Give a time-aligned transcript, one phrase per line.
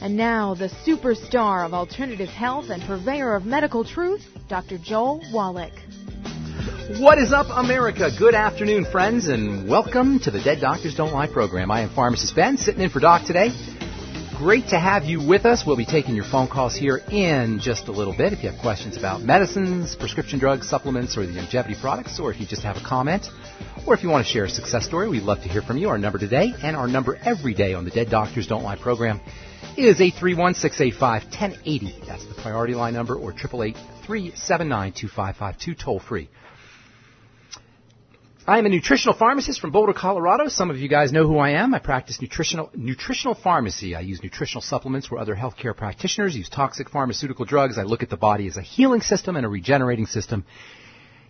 [0.00, 4.78] And now, the superstar of alternative health and purveyor of medical truth, Dr.
[4.78, 5.72] Joel Wallach.
[7.00, 8.08] What is up, America?
[8.16, 11.72] Good afternoon, friends, and welcome to the Dead Doctors Don't Lie program.
[11.72, 13.50] I am Pharmacist Ben, sitting in for Doc today.
[14.36, 15.64] Great to have you with us.
[15.66, 18.32] We'll be taking your phone calls here in just a little bit.
[18.32, 22.38] If you have questions about medicines, prescription drugs, supplements, or the Youngevity products, or if
[22.38, 23.26] you just have a comment,
[23.84, 25.88] or if you want to share a success story, we'd love to hear from you.
[25.88, 29.20] Our number today and our number every day on the Dead Doctors Don't Lie program
[29.76, 32.06] is 831-685-1080.
[32.06, 36.28] That's the priority line number, or 888-379-2552, toll free.
[38.48, 40.48] I am a nutritional pharmacist from Boulder, Colorado.
[40.48, 41.74] Some of you guys know who I am.
[41.74, 43.94] I practice nutritional nutritional pharmacy.
[43.94, 47.76] I use nutritional supplements where other healthcare practitioners use toxic pharmaceutical drugs.
[47.76, 50.46] I look at the body as a healing system and a regenerating system.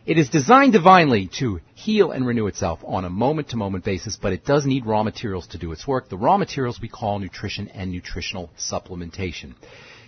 [0.08, 4.16] It is designed divinely to heal and renew itself on a moment to moment basis,
[4.16, 6.08] but it does need raw materials to do its work.
[6.08, 9.52] The raw materials we call nutrition and nutritional supplementation.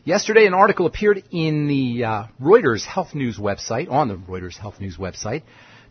[0.04, 4.80] Yesterday, an article appeared in the uh, Reuters Health News website, on the Reuters Health
[4.80, 5.42] News website.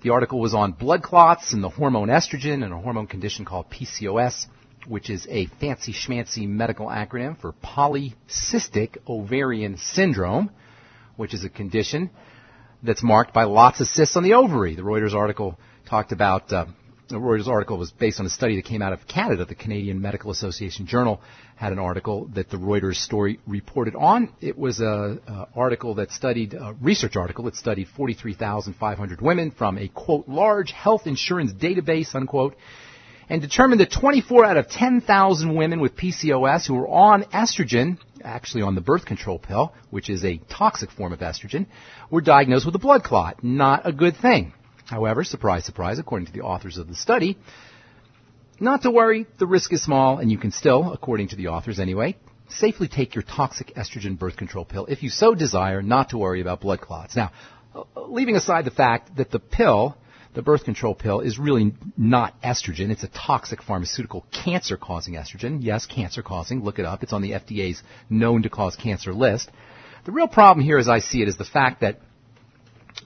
[0.01, 3.69] The article was on blood clots and the hormone estrogen and a hormone condition called
[3.69, 4.47] PCOS,
[4.87, 10.49] which is a fancy schmancy medical acronym for polycystic ovarian syndrome,
[11.15, 12.09] which is a condition
[12.83, 14.75] that's marked by lots of cysts on the ovary.
[14.75, 16.65] The Reuters article talked about, uh,
[17.09, 19.45] the Reuters article was based on a study that came out of Canada.
[19.45, 21.19] The Canadian Medical Association Journal
[21.55, 24.33] had an article that the Reuters story reported on.
[24.39, 29.77] It was a, a article that studied, a research article that studied 43,500 women from
[29.77, 32.55] a quote large health insurance database unquote,
[33.29, 38.63] and determined that 24 out of 10,000 women with PCOS who were on estrogen, actually
[38.63, 41.67] on the birth control pill, which is a toxic form of estrogen,
[42.09, 43.43] were diagnosed with a blood clot.
[43.43, 44.53] Not a good thing.
[44.85, 47.37] However, surprise, surprise, according to the authors of the study,
[48.59, 51.79] not to worry, the risk is small, and you can still, according to the authors
[51.79, 52.17] anyway,
[52.49, 56.41] safely take your toxic estrogen birth control pill if you so desire not to worry
[56.41, 57.15] about blood clots.
[57.15, 57.31] Now,
[57.75, 59.95] uh, leaving aside the fact that the pill,
[60.33, 62.91] the birth control pill, is really not estrogen.
[62.91, 65.59] It's a toxic pharmaceutical cancer causing estrogen.
[65.61, 66.63] Yes, cancer causing.
[66.63, 67.03] Look it up.
[67.03, 69.49] It's on the FDA's known to cause cancer list.
[70.05, 71.99] The real problem here, as I see it, is the fact that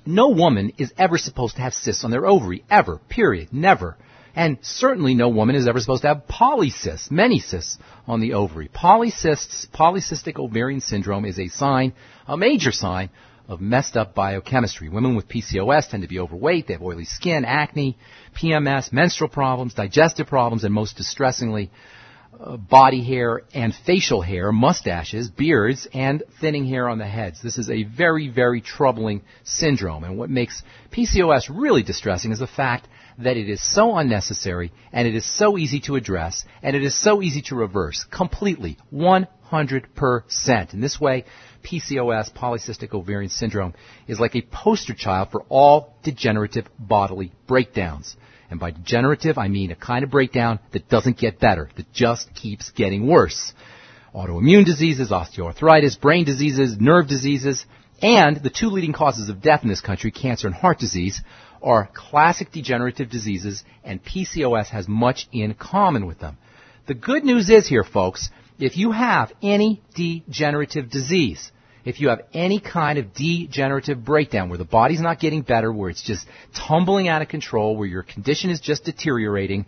[0.05, 2.65] no woman is ever supposed to have cysts on their ovary.
[2.69, 2.99] Ever.
[3.09, 3.49] Period.
[3.51, 3.97] Never.
[4.35, 8.67] And certainly no woman is ever supposed to have polycysts, many cysts on the ovary.
[8.67, 11.93] Polycysts, polycystic ovarian syndrome is a sign,
[12.27, 13.11] a major sign
[13.47, 14.89] of messed up biochemistry.
[14.89, 17.97] Women with PCOS tend to be overweight, they have oily skin, acne,
[18.35, 21.71] PMS, menstrual problems, digestive problems, and most distressingly,
[22.39, 27.41] uh, body hair and facial hair, mustaches, beards, and thinning hair on the heads.
[27.41, 30.03] This is a very, very troubling syndrome.
[30.03, 32.87] And what makes PCOS really distressing is the fact
[33.19, 36.99] that it is so unnecessary and it is so easy to address and it is
[36.99, 40.73] so easy to reverse completely 100%.
[40.73, 41.25] In this way,
[41.63, 43.73] PCOS, polycystic ovarian syndrome,
[44.07, 48.15] is like a poster child for all degenerative bodily breakdowns.
[48.49, 52.33] And by degenerative, I mean a kind of breakdown that doesn't get better, that just
[52.35, 53.53] keeps getting worse.
[54.13, 57.65] Autoimmune diseases, osteoarthritis, brain diseases, nerve diseases,
[58.01, 61.21] and the two leading causes of death in this country, cancer and heart disease,
[61.63, 66.37] are classic degenerative diseases, and PCOS has much in common with them.
[66.85, 68.29] The good news is here, folks,
[68.59, 71.51] if you have any degenerative disease,
[71.85, 75.89] if you have any kind of degenerative breakdown where the body's not getting better, where
[75.89, 76.25] it's just
[76.67, 79.65] tumbling out of control, where your condition is just deteriorating,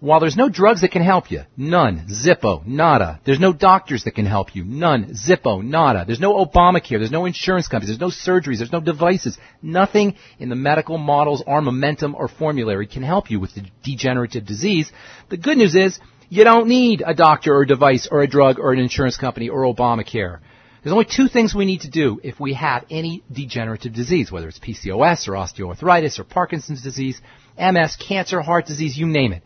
[0.00, 3.20] while there's no drugs that can help you, none, Zippo, nada.
[3.24, 6.04] There's no doctors that can help you, none, Zippo, nada.
[6.06, 9.38] There's no Obamacare, there's no insurance companies, there's no surgeries, there's no devices.
[9.60, 14.92] Nothing in the medical models, armamentum, or formulary can help you with the degenerative disease.
[15.30, 15.98] The good news is,
[16.28, 19.48] you don't need a doctor or a device or a drug or an insurance company
[19.48, 20.38] or Obamacare.
[20.82, 24.48] There's only two things we need to do if we have any degenerative disease, whether
[24.48, 27.20] it's PCOS or osteoarthritis or Parkinson's disease,
[27.58, 29.42] MS, cancer, heart disease, you name it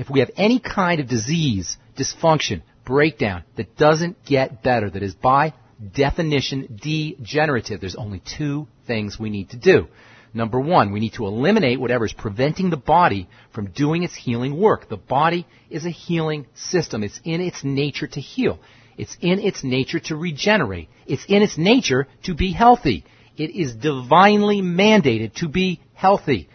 [0.00, 5.14] if we have any kind of disease, dysfunction, breakdown that doesn't get better, that is
[5.14, 5.52] by
[5.94, 9.88] definition degenerative, there's only two things we need to do.
[10.32, 14.58] Number one, we need to eliminate whatever is preventing the body from doing its healing
[14.58, 14.88] work.
[14.88, 17.02] The body is a healing system.
[17.02, 18.58] It's in its nature to heal.
[19.00, 20.90] It's in its nature to regenerate.
[21.06, 23.06] It's in its nature to be healthy.
[23.34, 26.50] It is divinely mandated to be healthy.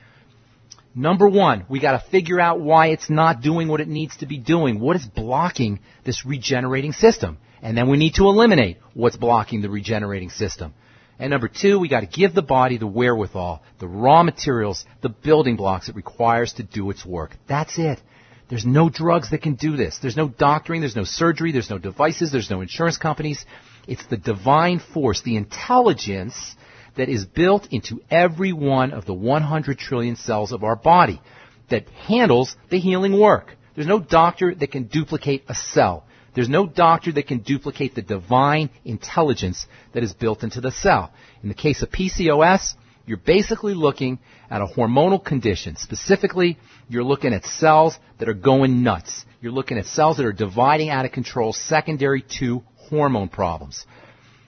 [0.94, 4.38] Number one, we gotta figure out why it's not doing what it needs to be
[4.38, 4.80] doing.
[4.80, 7.40] What is blocking this regenerating system?
[7.64, 10.76] And then we need to eliminate what's blocking the regenerating system.
[11.18, 15.56] And number two, we gotta give the body the wherewithal, the raw materials, the building
[15.56, 17.36] blocks it requires to do its work.
[17.48, 18.00] That's it.
[18.48, 19.98] There's no drugs that can do this.
[19.98, 23.44] There's no doctoring, there's no surgery, there's no devices, there's no insurance companies.
[23.88, 26.56] It's the divine force, the intelligence
[26.96, 31.22] that is built into every one of the 100 trillion cells of our body
[31.70, 33.56] that handles the healing work.
[33.76, 36.06] There's no doctor that can duplicate a cell.
[36.36, 41.12] There's no doctor that can duplicate the divine intelligence that is built into the cell.
[41.42, 42.76] In the case of PCOS,
[43.06, 44.20] you're basically looking
[44.50, 45.76] at a hormonal condition.
[45.76, 46.58] Specifically,
[46.90, 49.26] you're looking at cells that are going nuts.
[49.42, 53.86] You're looking at cells that are dividing out of control secondary to hormone problems.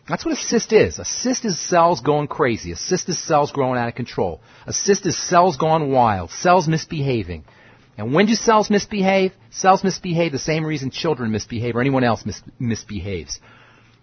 [0.07, 0.99] That's what a cyst is.
[0.99, 2.71] A cyst is cells going crazy.
[2.71, 4.41] A cyst is cells growing out of control.
[4.65, 7.43] A cyst is cells gone wild, cells misbehaving.
[7.97, 9.33] And when do cells misbehave?
[9.49, 13.39] Cells misbehave the same reason children misbehave or anyone else mis- misbehaves.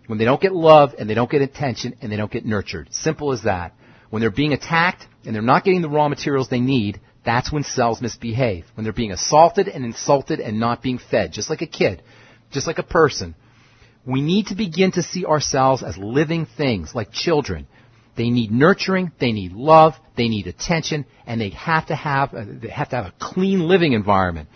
[0.07, 2.93] When they don't get love and they don't get attention and they don't get nurtured.
[2.93, 3.73] Simple as that.
[4.15, 7.65] When they're being attacked and they're not getting the raw materials they need, that's when
[7.65, 8.65] cells misbehave.
[8.75, 12.01] When they're being assaulted and insulted and not being fed, just like a kid,
[12.53, 13.35] just like a person.
[14.07, 17.67] We need to begin to see ourselves as living things, like children.
[18.15, 22.69] They need nurturing, they need love, they need attention, and they have to have they
[22.69, 24.49] have to have a clean living environment.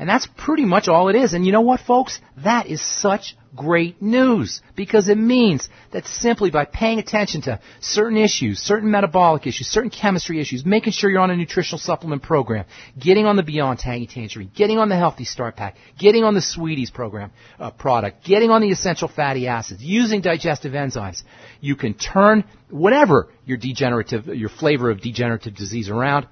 [0.00, 1.34] And that's pretty much all it is.
[1.34, 2.20] And you know what, folks?
[2.42, 8.16] That is such great news because it means that simply by paying attention to certain
[8.16, 12.64] issues, certain metabolic issues, certain chemistry issues, making sure you're on a nutritional supplement program,
[12.98, 16.40] getting on the Beyond Tangy Tangerine, getting on the Healthy Start Pack, getting on the
[16.40, 21.22] Sweeties program uh, product, getting on the essential fatty acids, using digestive enzymes,
[21.60, 26.26] you can turn whatever your degenerative, your flavor of degenerative disease around.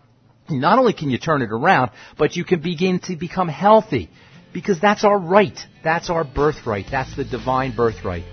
[0.51, 4.09] Not only can you turn it around, but you can begin to become healthy
[4.53, 5.59] because that's our right.
[5.85, 6.87] That's our birthright.
[6.91, 8.25] That's the divine birthright.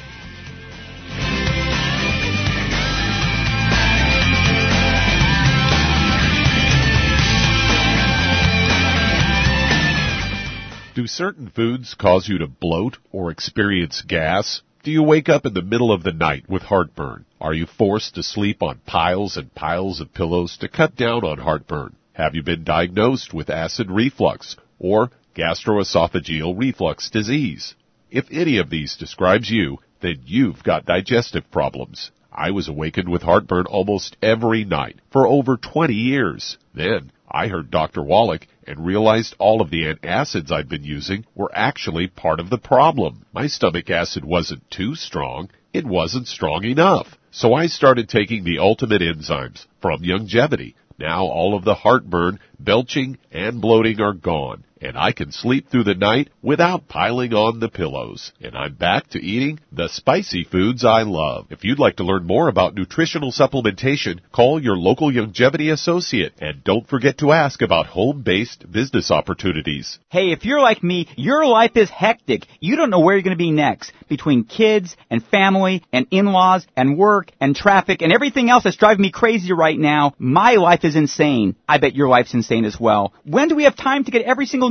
[10.93, 14.61] Do certain foods cause you to bloat or experience gas?
[14.83, 17.25] Do you wake up in the middle of the night with heartburn?
[17.39, 21.37] Are you forced to sleep on piles and piles of pillows to cut down on
[21.37, 21.95] heartburn?
[22.13, 27.75] Have you been diagnosed with acid reflux or gastroesophageal reflux disease?
[28.09, 32.11] If any of these describes you, then you've got digestive problems.
[32.33, 36.57] I was awakened with heartburn almost every night for over 20 years.
[36.73, 38.01] Then I heard Dr.
[38.01, 42.57] Wallach and realized all of the antacids I'd been using were actually part of the
[42.57, 43.25] problem.
[43.33, 47.17] My stomach acid wasn't too strong, it wasn't strong enough.
[47.31, 50.73] So I started taking the ultimate enzymes from Youngevity.
[50.97, 55.83] Now all of the heartburn, belching, and bloating are gone and I can sleep through
[55.83, 58.31] the night without piling on the pillows.
[58.41, 61.47] And I'm back to eating the spicy foods I love.
[61.51, 66.63] If you'd like to learn more about nutritional supplementation, call your local Youngevity associate and
[66.63, 69.99] don't forget to ask about home-based business opportunities.
[70.09, 72.47] Hey, if you're like me, your life is hectic.
[72.59, 73.91] You don't know where you're going to be next.
[74.09, 79.03] Between kids and family and in-laws and work and traffic and everything else that's driving
[79.03, 81.55] me crazy right now, my life is insane.
[81.69, 83.13] I bet your life's insane as well.
[83.23, 84.70] When do we have time to get every single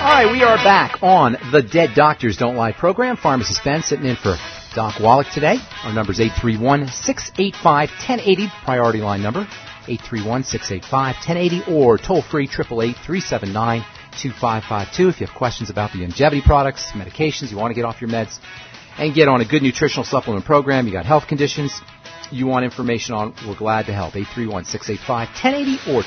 [0.00, 3.18] All right, we are back on the Dead Doctors Don't Lie program.
[3.18, 4.38] Pharmacist Ben sitting in for
[4.74, 5.58] Doc Wallach today.
[5.84, 9.46] Our number is 831-685-1080, priority line number,
[9.86, 17.58] 831-685-1080, or toll free 888-379-2552 if you have questions about the Youngevity products, medications, you
[17.58, 18.38] want to get off your meds,
[18.98, 21.80] and get on a good nutritional supplement program, you got health conditions
[22.30, 24.14] you want information on, we're glad to help.
[24.14, 26.02] 831-685-1080 or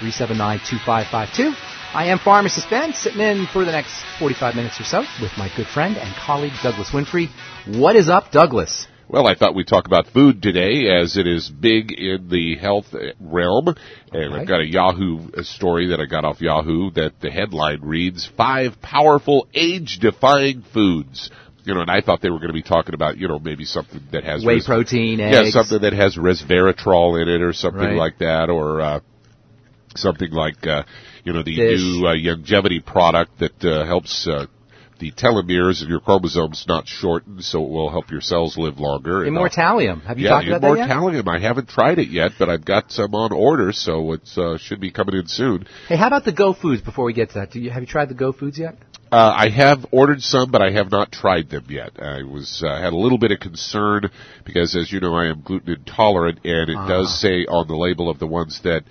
[0.00, 1.54] 888-379-2552.
[1.94, 5.48] I am Pharmacist Ben, sitting in for the next 45 minutes or so with my
[5.56, 7.28] good friend and colleague Douglas Winfrey.
[7.78, 8.86] What is up, Douglas?
[9.06, 12.86] Well, I thought we'd talk about food today as it is big in the health
[13.20, 13.76] realm.
[14.10, 14.34] And.
[14.34, 18.80] I've got a Yahoo story that I got off Yahoo that the headline reads, Five
[18.80, 21.30] Powerful Age-Defying Foods
[21.64, 23.64] you know, and I thought they were going to be talking about, you know, maybe
[23.64, 25.54] something that has whey res- protein, eggs.
[25.54, 27.96] yeah, something that has resveratrol in it, or something right.
[27.96, 29.00] like that, or uh,
[29.96, 30.82] something like, uh,
[31.24, 31.80] you know, the Dish.
[31.80, 34.46] new uh, Youngevity product that uh, helps uh,
[34.98, 39.24] the telomeres of your chromosomes not shorten, so it will help your cells live longer.
[39.24, 40.02] Immortalium.
[40.04, 40.90] Have you yeah, talked about that yet?
[40.90, 41.28] Immortalium.
[41.28, 44.80] I haven't tried it yet, but I've got some on order, so it uh, should
[44.80, 45.66] be coming in soon.
[45.88, 46.82] Hey, how about the Go Foods?
[46.82, 48.76] Before we get to that, do you have you tried the Go Foods yet?
[49.14, 52.02] Uh, I have ordered some, but I have not tried them yet.
[52.02, 54.10] I was uh, had a little bit of concern
[54.44, 56.88] because, as you know, I am gluten intolerant, and it uh.
[56.88, 57.18] does ah.
[57.20, 58.82] say on the label of the ones that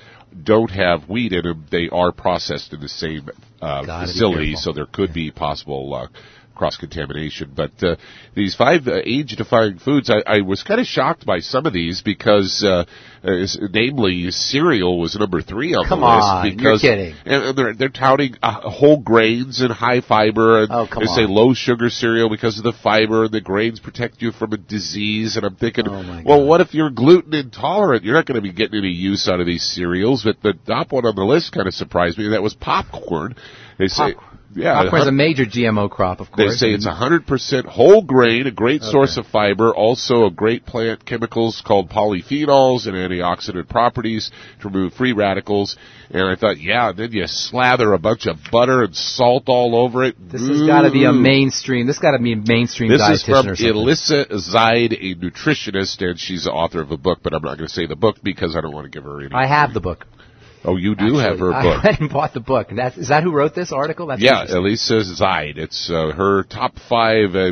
[0.41, 3.27] don't have wheat in them, they are processed in the same
[3.61, 6.07] uh, facility, so there could be possible uh,
[6.55, 7.51] cross contamination.
[7.55, 7.95] But uh,
[8.35, 11.73] these five uh, age defying foods, I, I was kind of shocked by some of
[11.73, 12.85] these because, uh,
[13.23, 16.57] uh, namely, cereal was number three on come the on, list.
[16.57, 17.15] Because you're kidding.
[17.25, 21.15] And they're, they're touting uh, whole grains and high fiber, and oh, come they on.
[21.15, 24.57] say low sugar cereal because of the fiber, and the grains protect you from a
[24.57, 25.37] disease.
[25.37, 28.03] And I'm thinking, oh well, what if you're gluten intolerant?
[28.03, 30.23] You're not going to be getting any use out of these cereals.
[30.23, 32.29] But the top one on the list kind of surprised me.
[32.29, 33.35] That was popcorn.
[33.77, 34.15] They say.
[34.55, 36.53] Yeah, popcorn is a major GMO crop, of course.
[36.53, 38.91] They say it's 100% whole grain, a great okay.
[38.91, 44.31] source of fiber, also a great plant chemicals called polyphenols and antioxidant properties
[44.61, 45.77] to remove free radicals.
[46.09, 50.03] And I thought, yeah, then you slather a bunch of butter and salt all over
[50.03, 50.15] it.
[50.19, 51.87] This has got to be a mainstream.
[51.87, 56.19] This got to be a mainstream this dietitian is from Elisa Zied, a nutritionist, and
[56.19, 58.55] she's the author of a book, but I'm not going to say the book because
[58.55, 59.33] I don't want to give her any.
[59.33, 60.05] I have the book.
[60.65, 61.83] Oh, you do Actually, have her book.
[61.83, 62.67] I went and bought the book.
[62.73, 64.07] That's, is that who wrote this article?
[64.07, 65.57] That's yeah, Elisa Zied.
[65.57, 67.51] It's uh, her top five uh,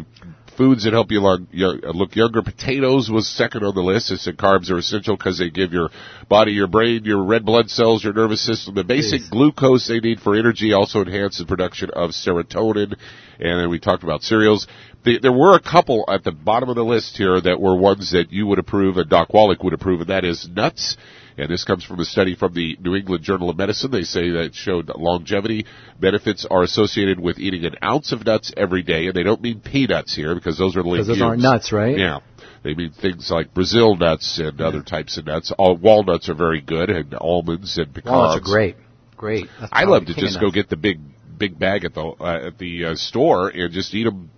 [0.58, 2.42] foods that help you look, look younger.
[2.42, 4.12] Potatoes was second on the list.
[4.12, 5.90] It said carbs are essential because they give your
[6.30, 9.30] body, your brain, your red blood cells, your nervous system the basic Jeez.
[9.32, 10.72] glucose they need for energy.
[10.72, 12.96] Also enhance the production of serotonin.
[13.40, 14.68] And then we talked about cereals.
[15.04, 18.12] The, there were a couple at the bottom of the list here that were ones
[18.12, 20.96] that you would approve and Doc Wallach would approve, and that is nuts
[21.42, 23.90] and this comes from a study from the New England Journal of Medicine.
[23.90, 25.66] They say that it showed longevity
[26.00, 29.60] benefits are associated with eating an ounce of nuts every day, and they don't mean
[29.60, 31.08] peanuts here because those are legumes.
[31.08, 31.98] Because those aren't nuts, right?
[31.98, 32.20] Yeah.
[32.64, 34.68] They mean things like Brazil nuts and yeah.
[34.68, 35.52] other types of nuts.
[35.58, 38.12] All walnuts are very good, and almonds and pecans.
[38.12, 38.76] Walnuts are great.
[39.18, 39.48] Great.
[39.72, 41.00] I love to just go get the big
[41.40, 44.30] big bag at the uh, at the uh, store and just eat them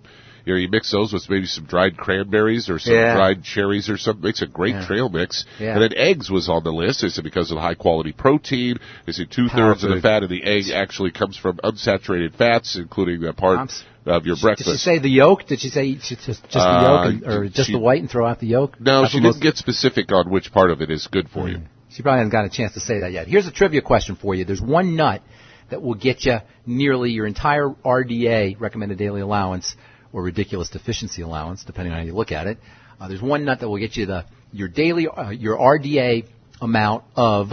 [0.44, 3.14] you know, you mix those with maybe some dried cranberries or some yeah.
[3.14, 4.22] dried cherries or something.
[4.22, 4.86] Makes a great yeah.
[4.86, 5.44] trail mix.
[5.58, 5.74] Yeah.
[5.74, 7.02] And then eggs was on the list.
[7.02, 8.78] They said because of the high quality protein.
[9.06, 12.76] They said two thirds of the fat in the egg actually comes from unsaturated fats,
[12.76, 13.58] including the part.
[13.58, 13.68] I'm,
[14.06, 14.68] of your breakfast.
[14.68, 15.46] Did she say the yolk?
[15.46, 18.10] Did she say just, just the uh, yolk, and, or just she, the white and
[18.10, 18.78] throw out the yolk?
[18.78, 21.52] No, she didn't get specific on which part of it is good for mm.
[21.52, 21.60] you.
[21.88, 23.28] She probably hasn't got a chance to say that yet.
[23.28, 24.44] Here's a trivia question for you.
[24.44, 25.22] There's one nut
[25.70, 29.74] that will get you nearly your entire RDA, recommended daily allowance,
[30.14, 32.58] or ridiculous deficiency allowance, depending on how you look at it.
[32.98, 36.28] Uh, there's one nut that will get you the your daily uh, your RDA
[36.62, 37.50] amount of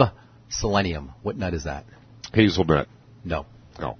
[0.48, 1.12] selenium.
[1.22, 1.84] What nut is that?
[2.32, 2.86] Hazelnut.
[3.24, 3.46] No.
[3.80, 3.98] No.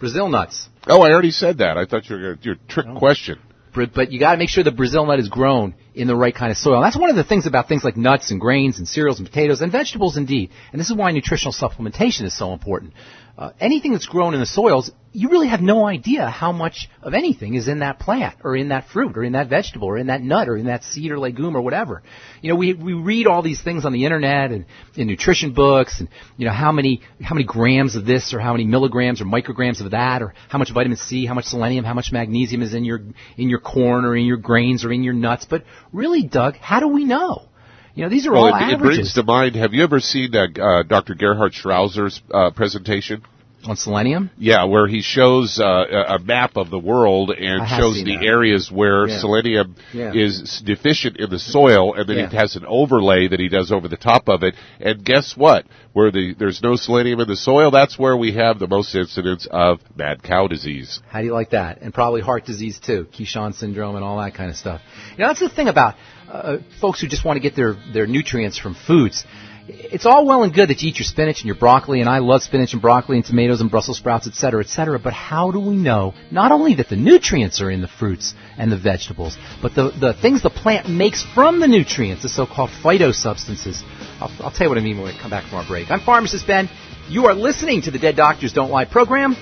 [0.00, 0.68] Brazil nuts.
[0.88, 1.78] Oh, I already said that.
[1.78, 2.98] I thought you were going to your trick no.
[2.98, 3.38] question.
[3.74, 6.50] But you got to make sure the Brazil nut is grown in the right kind
[6.50, 6.74] of soil.
[6.74, 9.26] And that's one of the things about things like nuts and grains and cereals and
[9.26, 10.50] potatoes and vegetables indeed.
[10.72, 12.92] And this is why nutritional supplementation is so important
[13.36, 17.12] uh, anything that's grown in the soils, you really have no idea how much of
[17.12, 20.06] anything is in that plant or in that fruit or in that vegetable or in
[20.06, 22.02] that nut or in that seed or legume or whatever.
[22.40, 24.64] You know, we we read all these things on the internet and
[24.96, 28.52] in nutrition books and you know how many how many grams of this or how
[28.52, 31.94] many milligrams or micrograms of that or how much vitamin C, how much selenium, how
[31.94, 33.00] much magnesium is in your
[33.36, 35.46] in your corn or in your grains or in your nuts.
[35.48, 37.48] But really, Doug, how do we know?
[37.94, 38.80] You know, these are well, all it, averages.
[38.80, 39.56] It brings to mind.
[39.56, 41.14] Have you ever seen uh, uh, Dr.
[41.14, 43.22] Gerhard Schrauzer's uh, presentation?
[43.64, 44.30] On selenium?
[44.36, 45.64] Yeah, where he shows uh,
[46.08, 48.24] a map of the world and shows the that.
[48.24, 49.18] areas where Yeah.
[49.20, 50.12] selenium Yeah.
[50.12, 52.28] is deficient in the soil, and then Yeah.
[52.28, 54.56] he has an overlay that he does over the top of it.
[54.80, 55.64] And guess what?
[55.92, 59.46] Where the there's no selenium in the soil, that's where we have the most incidence
[59.50, 61.00] of mad cow disease.
[61.08, 61.82] How do you like that?
[61.82, 64.80] And probably heart disease too, Keshan syndrome and all that kind of stuff.
[65.16, 65.94] You know, that's the thing about
[66.30, 69.24] uh, folks who just want to get their, their nutrients from foods.
[69.68, 72.18] It's all well and good that you eat your spinach and your broccoli, and I
[72.18, 74.98] love spinach and broccoli and tomatoes and Brussels sprouts, et cetera, et cetera.
[74.98, 78.72] But how do we know not only that the nutrients are in the fruits and
[78.72, 83.82] the vegetables, but the, the things the plant makes from the nutrients, the so-called phytosubstances?
[84.20, 85.90] I'll, I'll tell you what I mean when we come back from our break.
[85.90, 86.68] I'm Pharmacist Ben.
[87.08, 89.36] You are listening to the Dead Doctors Don't Lie program.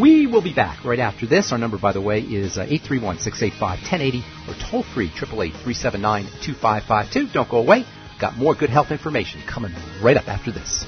[0.00, 1.52] We will be back right after this.
[1.52, 7.32] Our number, by the way, is uh, 831-685-1080 or toll free 888-379-2552.
[7.32, 7.84] Don't go away.
[8.20, 9.72] Got more good health information coming
[10.02, 10.84] right up after this.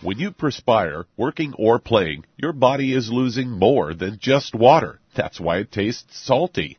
[0.00, 5.00] When you perspire, working or playing, your body is losing more than just water.
[5.14, 6.78] That's why it tastes salty.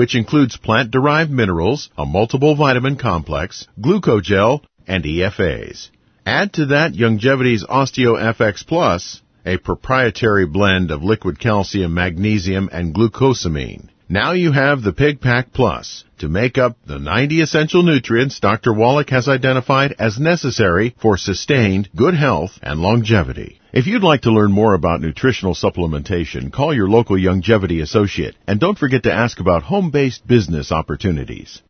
[0.00, 5.90] which includes plant-derived minerals, a multiple vitamin complex, glucogel, and EFAs.
[6.24, 13.90] Add to that Youngevity's OsteoFX Plus, a proprietary blend of liquid calcium, magnesium, and glucosamine.
[14.08, 18.72] Now you have the Pig Pack Plus to make up the 90 essential nutrients Dr.
[18.72, 23.59] Wallach has identified as necessary for sustained good health and longevity.
[23.72, 28.58] If you'd like to learn more about nutritional supplementation, call your local Youngevity associate and
[28.58, 31.62] don't forget to ask about home-based business opportunities.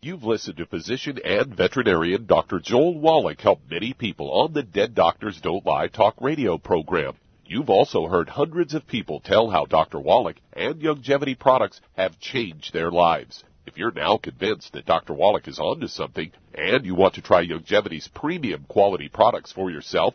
[0.00, 2.60] You've listened to physician and veterinarian Dr.
[2.60, 7.12] Joel Wallach help many people on the Dead Doctors Don't Lie talk radio program.
[7.44, 10.00] You've also heard hundreds of people tell how Dr.
[10.00, 13.44] Wallach and Youngevity products have changed their lives.
[13.66, 15.12] If you're now convinced that Dr.
[15.12, 20.14] Wallach is onto something and you want to try Youngevity's premium quality products for yourself,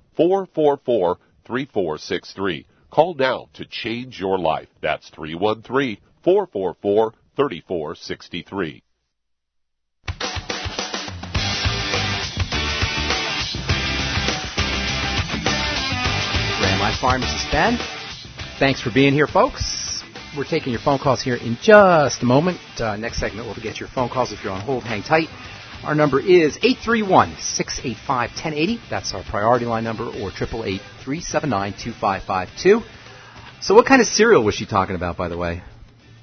[0.21, 2.67] 444 3463.
[2.91, 4.67] Call now to change your life.
[4.79, 8.83] That's 313 444 3463.
[16.59, 17.79] Grand Life Pharmacist Ben.
[18.59, 20.03] Thanks for being here, folks.
[20.37, 22.59] We're taking your phone calls here in just a moment.
[22.77, 24.31] Uh, next segment, we'll get your phone calls.
[24.31, 25.29] If you're on hold, hang tight.
[25.83, 28.79] Our number is 831-685-1080.
[28.89, 32.83] That's our priority line number, or 888-379-2552.
[33.61, 35.61] So what kind of cereal was she talking about, by the way?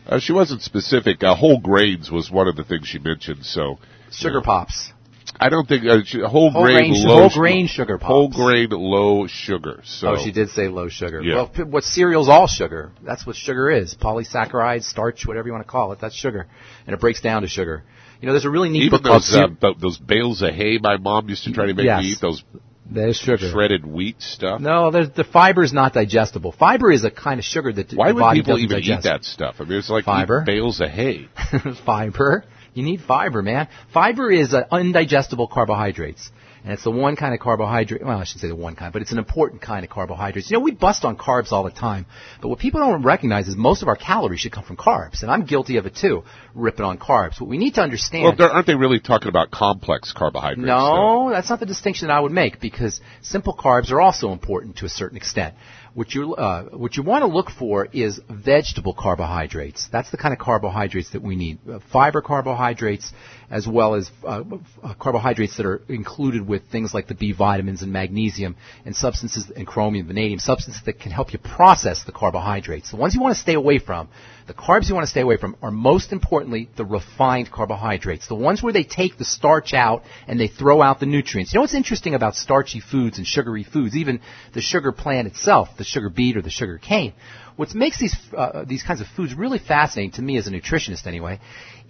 [0.06, 1.22] Uh, she wasn't specific.
[1.24, 3.44] Uh, whole grains was one of the things she mentioned.
[3.44, 3.78] So
[4.10, 4.92] Sugar Pops.
[5.40, 8.08] I don't think uh, she, whole, Whole grain, grain- low whole grain sugar pops.
[8.08, 9.82] Whole grain low sugar.
[9.84, 11.20] So oh, she did say low sugar.
[11.22, 11.34] Yeah.
[11.34, 12.90] Well, p- what cereal's all sugar.
[13.02, 13.94] That's what sugar is.
[13.94, 15.98] Polysaccharides, starch, whatever you want to call it.
[16.00, 16.46] That's sugar.
[16.86, 17.84] And it breaks down to sugar.
[18.20, 20.52] You know, there's a really neat Even book called those uh, Cere- those bales of
[20.54, 22.02] hay my mom used to try to make Yes.
[22.02, 22.18] me eat.
[22.20, 22.42] Those
[22.90, 23.50] There's sugar.
[23.50, 24.60] Shredded wheat stuff.
[24.60, 26.52] No, the fiber is not digestible.
[26.52, 29.06] Fiber is a kind of sugar that Why the would body people even digest.
[29.06, 29.56] eat that stuff?
[29.60, 30.42] I mean, it's like Fiber.
[30.44, 31.28] bales of hay.
[31.86, 32.44] fiber.
[32.74, 33.68] You need fiber, man.
[33.92, 36.30] Fiber is uh, undigestible carbohydrates.
[36.68, 39.00] And it's the one kind of carbohydrate, well, I should say the one kind, but
[39.00, 40.50] it's an important kind of carbohydrates.
[40.50, 42.04] You know, we bust on carbs all the time,
[42.42, 45.30] but what people don't recognize is most of our calories should come from carbs, and
[45.30, 47.40] I'm guilty of it too, ripping on carbs.
[47.40, 48.36] What we need to understand...
[48.38, 50.60] Well, aren't they really talking about complex carbohydrates?
[50.60, 51.28] though?
[51.28, 54.76] No, that's not the distinction that I would make because simple carbs are also important
[54.76, 55.54] to a certain extent.
[55.94, 59.88] What you uh, what you want to look for is vegetable carbohydrates.
[59.90, 61.58] That's the kind of carbohydrates that we need.
[61.68, 63.12] Uh, fiber carbohydrates,
[63.50, 64.42] as well as uh,
[64.82, 69.50] uh, carbohydrates that are included with things like the B vitamins and magnesium and substances
[69.54, 72.90] and chromium, vanadium, substances that can help you process the carbohydrates.
[72.90, 74.08] The ones you want to stay away from,
[74.46, 78.34] the carbs you want to stay away from, are most importantly the refined carbohydrates, the
[78.34, 81.52] ones where they take the starch out and they throw out the nutrients.
[81.52, 84.20] You know what's interesting about starchy foods and sugary foods, even
[84.52, 87.14] the sugar plant itself, the sugar beet or the sugar cane?
[87.56, 91.06] What makes these uh, these kinds of foods really fascinating to me as a nutritionist,
[91.06, 91.40] anyway,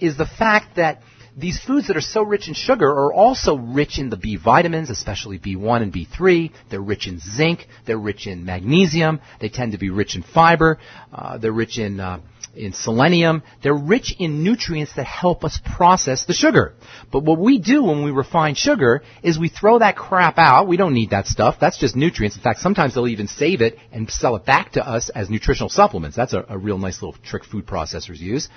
[0.01, 1.03] is the fact that
[1.39, 4.91] these foods that are so rich in sugar are also rich in the B vitamins,
[4.91, 6.51] especially B1 and B3.
[6.69, 7.67] They're rich in zinc.
[7.87, 9.21] They're rich in magnesium.
[9.41, 10.79] They tend to be rich in fiber.
[11.13, 12.21] Uh, they're rich in uh,
[12.57, 13.43] in selenium.
[13.63, 16.75] They're rich in nutrients that help us process the sugar.
[17.13, 20.67] But what we do when we refine sugar is we throw that crap out.
[20.67, 21.57] We don't need that stuff.
[21.61, 22.37] That's just nutrients.
[22.37, 25.69] In fact, sometimes they'll even save it and sell it back to us as nutritional
[25.69, 26.17] supplements.
[26.17, 28.49] That's a, a real nice little trick food processors use.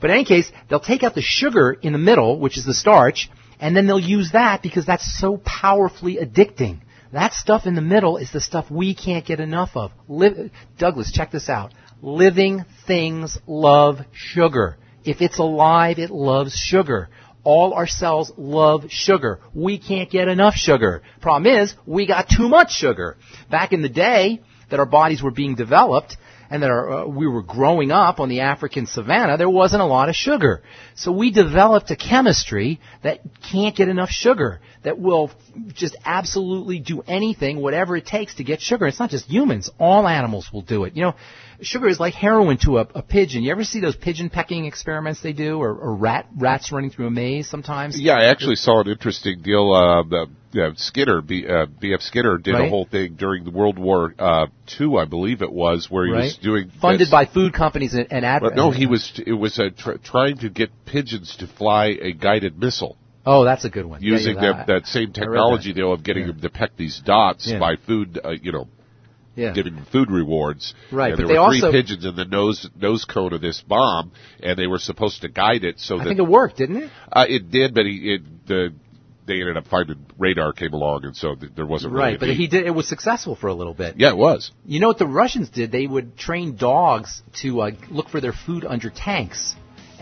[0.00, 2.74] But in any case, they'll take out the sugar in the middle, which is the
[2.74, 3.30] starch,
[3.60, 6.80] and then they'll use that because that's so powerfully addicting.
[7.12, 9.92] That stuff in the middle is the stuff we can't get enough of.
[10.08, 11.72] Li- Douglas, check this out.
[12.02, 14.76] Living things love sugar.
[15.04, 17.08] If it's alive, it loves sugar.
[17.44, 19.38] All our cells love sugar.
[19.54, 21.02] We can't get enough sugar.
[21.20, 23.16] Problem is, we got too much sugar.
[23.50, 26.16] Back in the day that our bodies were being developed,
[26.50, 29.86] and that our, uh, we were growing up on the African savannah, there wasn't a
[29.86, 30.62] lot of sugar.
[30.96, 35.30] So we developed a chemistry that can't get enough sugar, that will
[35.72, 38.86] just absolutely do anything, whatever it takes to get sugar.
[38.86, 39.70] It's not just humans.
[39.78, 40.94] All animals will do it.
[40.94, 41.14] You know,
[41.62, 43.42] sugar is like heroin to a, a pigeon.
[43.42, 47.08] You ever see those pigeon pecking experiments they do, or, or rat rats running through
[47.08, 48.00] a maze sometimes?
[48.00, 49.72] Yeah, I actually saw an interesting deal.
[49.72, 50.26] Uh, the,
[50.56, 52.00] uh, Skinner, B, uh, B.F.
[52.00, 54.46] Skinner, did a whole thing during the World War uh,
[54.80, 56.22] II, I believe it was, where he Right.
[56.24, 59.20] was doing Funded this- by food companies and, and ad- But no, he was.
[59.26, 63.64] It was uh, tr- trying to get pigeons to fly a guided missile Oh, that's
[63.64, 64.02] a good one.
[64.02, 65.80] Using yeah, that, that same technology, that.
[65.80, 66.32] though, of getting Yeah.
[66.32, 67.58] them to peck these dots Yeah.
[67.58, 68.20] by food.
[68.22, 68.68] Uh, you know,
[69.34, 69.52] Yeah.
[69.54, 70.74] giving them food rewards.
[70.92, 73.40] Right, And but there they were three also- pigeons in the nose nose cone of
[73.40, 76.58] this bomb, and they were supposed to guide it so I that think it worked,
[76.58, 76.90] didn't it?
[77.10, 78.74] uh, it did, but he, it, the
[79.26, 82.28] they ended up finding radar came along, and so th- there wasn't really Right, but
[82.28, 82.36] need.
[82.36, 82.66] he did.
[82.66, 83.94] It was successful for a little bit.
[83.96, 84.50] Yeah, it was.
[84.66, 85.72] You know what the Russians did?
[85.72, 89.54] They would train dogs to uh, look for their food under tanks.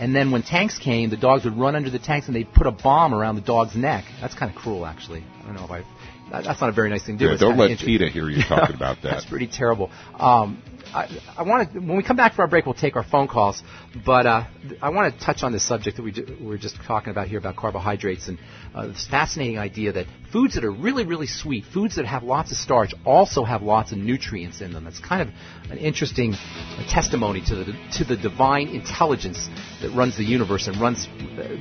[0.02, 2.66] And then when tanks came, the dogs would run under the tanks and they'd put
[2.66, 4.04] a bomb around the dog's neck.
[4.20, 5.22] That's kind of cruel, actually.
[5.40, 5.84] I don't know if I.
[6.42, 7.30] That's not a very nice thing to do.
[7.30, 9.10] Yeah, don't let PETA hear you talking about that.
[9.12, 9.92] That's pretty terrible.
[10.18, 10.60] Um,
[10.94, 11.78] I, I want to.
[11.78, 13.62] When we come back from our break, we'll take our phone calls.
[14.04, 14.44] But uh,
[14.80, 17.38] I want to touch on this subject that we, we were just talking about here
[17.38, 18.38] about carbohydrates and
[18.74, 22.50] uh, this fascinating idea that foods that are really, really sweet, foods that have lots
[22.50, 24.86] of starch, also have lots of nutrients in them.
[24.86, 25.28] It's kind of
[25.70, 26.34] an interesting
[26.88, 27.64] testimony to the
[27.98, 29.48] to the divine intelligence
[29.80, 31.06] that runs the universe and runs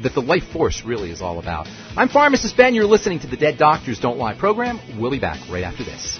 [0.03, 1.67] that the life force really is all about.
[1.95, 2.75] I'm Pharmacist Ben.
[2.75, 4.79] You're listening to the Dead Doctors Don't Lie program.
[4.99, 6.19] We'll be back right after this.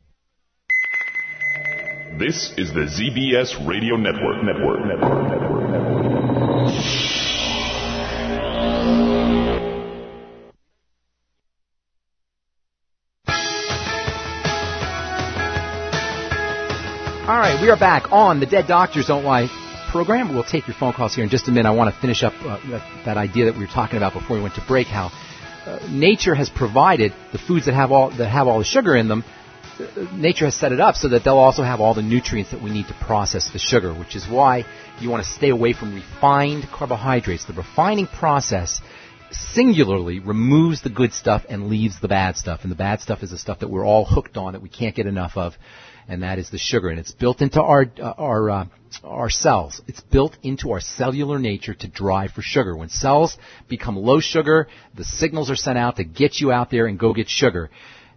[2.19, 4.43] This is the ZBS Radio Network.
[4.43, 4.85] Network.
[4.85, 5.29] Network.
[5.29, 5.69] Network.
[5.69, 6.01] Network.
[17.27, 19.47] All right, we are back on the Dead Doctors Don't Lie
[19.89, 20.33] program.
[20.33, 21.69] We'll take your phone calls here in just a minute.
[21.69, 24.35] I want to finish up uh, that, that, idea that we were talking about before
[24.35, 24.87] we went to break.
[24.87, 25.11] How
[25.65, 29.07] uh, nature has provided the foods that have all that have all the sugar in
[29.07, 29.23] them
[30.13, 32.71] nature has set it up so that they'll also have all the nutrients that we
[32.71, 34.65] need to process the sugar, which is why
[34.99, 37.45] you want to stay away from refined carbohydrates.
[37.45, 38.81] The refining process
[39.31, 42.61] singularly removes the good stuff and leaves the bad stuff.
[42.63, 44.95] And the bad stuff is the stuff that we're all hooked on that we can't
[44.95, 45.53] get enough of,
[46.07, 46.89] and that is the sugar.
[46.89, 48.65] And it's built into our uh, our uh,
[49.03, 49.81] our cells.
[49.87, 52.75] It's built into our cellular nature to drive for sugar.
[52.75, 53.37] When cells
[53.69, 57.13] become low sugar, the signals are sent out to get you out there and go
[57.13, 57.69] get sugar.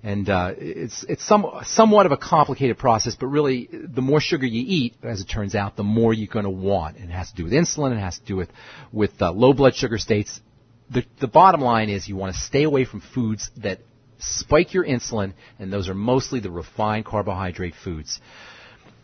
[0.05, 4.45] And uh, it's it's some, somewhat of a complicated process, but really, the more sugar
[4.45, 6.99] you eat, as it turns out, the more you're going to want.
[6.99, 7.97] And it has to do with insulin.
[7.97, 8.51] It has to do with
[8.93, 10.43] with uh, low blood sugar states.
[10.91, 13.79] The the bottom line is you want to stay away from foods that
[14.19, 18.21] spike your insulin, and those are mostly the refined carbohydrate foods.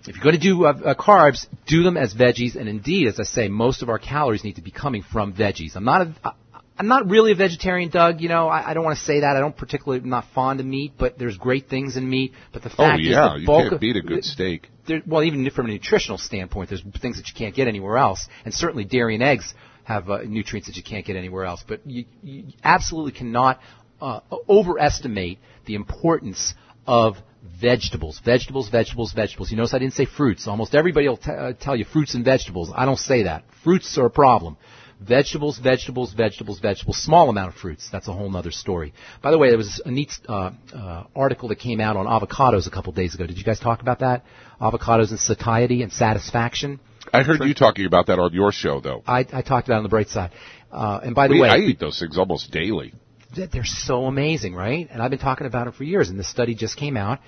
[0.07, 3.19] If you're going to do uh, uh, carbs, do them as veggies, and indeed, as
[3.19, 5.77] I say, most of our calories need to be coming from veggies.
[5.77, 6.35] I'm not a,
[6.81, 8.23] I'm not really a vegetarian, Doug.
[8.23, 9.37] You know, I, I don't want to say that.
[9.37, 12.33] I don't particularly, I'm not fond of meat, but there's great things in meat.
[12.55, 14.69] But the fact oh, yeah, is, the bulk you can't beat a good steak.
[14.89, 18.27] There, well, even from a nutritional standpoint, there's things that you can't get anywhere else,
[18.47, 19.53] and certainly dairy and eggs
[19.85, 21.63] have uh, nutrients that you can't get anywhere else.
[21.69, 23.61] But you, you absolutely cannot
[24.01, 26.55] uh, overestimate the importance
[26.87, 27.17] of
[27.61, 29.51] vegetables, vegetables, vegetables, vegetables.
[29.51, 30.49] You notice I didn't say fruits.
[30.49, 32.73] Almost everybody will t- uh, tell you fruits and vegetables.
[32.75, 33.45] I don't say that.
[33.65, 34.57] Fruits are a problem.
[35.01, 37.03] Vegetables, vegetables, vegetables, vegetables.
[37.03, 37.89] Small amount of fruits.
[37.91, 38.93] That's a whole other story.
[39.23, 42.67] By the way, there was a neat uh, uh, article that came out on avocados
[42.67, 43.27] a couple days ago.
[43.27, 44.25] Did you guys talk about that?
[44.61, 46.81] Avocados and satiety and satisfaction.
[47.15, 49.03] I heard you talking about that on your show, though.
[49.07, 50.33] I, I talked about it on the bright side.
[50.71, 52.93] Uh, and by the we, way, I eat those things almost daily.
[53.35, 54.87] They're so amazing, right?
[54.91, 56.11] And I've been talking about them for years.
[56.11, 57.21] And this study just came out,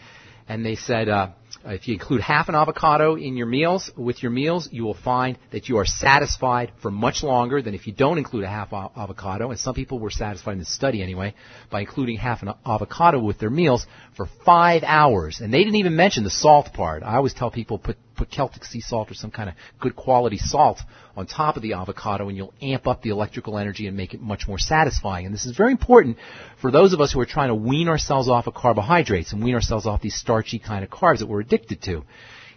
[0.47, 1.31] and they said uh,
[1.65, 4.95] Uh, if you include half an avocado in your meals, with your meals, you will
[4.95, 8.73] find that you are satisfied for much longer than if you don't include a half
[8.73, 9.51] avocado.
[9.51, 11.35] And some people were satisfied in this study anyway
[11.71, 15.41] by including half an avocado with their meals for five hours.
[15.41, 17.03] And they didn't even mention the salt part.
[17.03, 20.39] I always tell people put put Celtic sea salt or some kind of good quality
[20.39, 20.79] salt
[21.17, 24.21] on top of the avocado and you'll amp up the electrical energy and make it
[24.21, 25.27] much more satisfying.
[25.27, 26.19] And this is very important
[26.61, 29.55] for those of us who are trying to wean ourselves off of carbohydrates and wean
[29.55, 32.05] ourselves off these starchy kind of carbs that we're addicted to.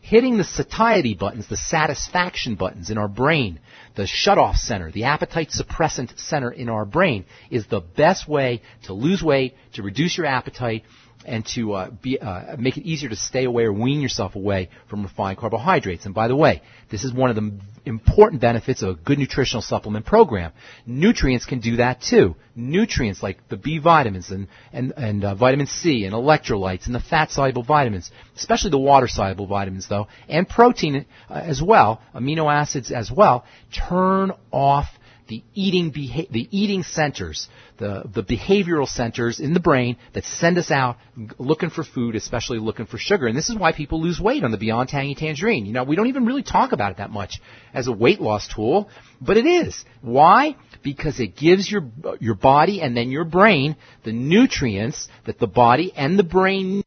[0.02, 3.60] Hitting the satiety buttons, the satisfaction buttons in our brain,
[3.96, 8.94] the shut-off center, the appetite suppressant center in our brain is the best way to
[8.94, 10.84] lose weight, to reduce your appetite,
[11.26, 14.70] and to uh, be, uh, make it easier to stay away or wean yourself away
[14.90, 16.06] from refined carbohydrates.
[16.06, 19.62] And by the way, this is one of the important benefits of a good nutritional
[19.62, 20.52] supplement program.
[20.86, 22.36] Nutrients can do that too.
[22.56, 27.00] Nutrients like the B vitamins and, and, and uh, vitamin C and electrolytes and the
[27.00, 32.52] fat soluble vitamins, especially the water soluble vitamins though, and protein uh, as well, amino
[32.52, 34.88] acids as well, turn off
[35.28, 40.58] the eating beha- the eating centers, the the behavioral centers in the brain that send
[40.58, 40.98] us out
[41.40, 43.28] looking for food, especially looking for sugar.
[43.28, 45.66] And this is why people lose weight on the Beyond Tangy Tangerine.
[45.66, 47.42] You know, we don't even really talk about it that much
[47.74, 49.84] as a weight loss tool, but it is.
[50.02, 50.56] Why?
[50.84, 55.92] Because it gives your your body and then your brain the nutrients that the body
[55.96, 56.85] and the brain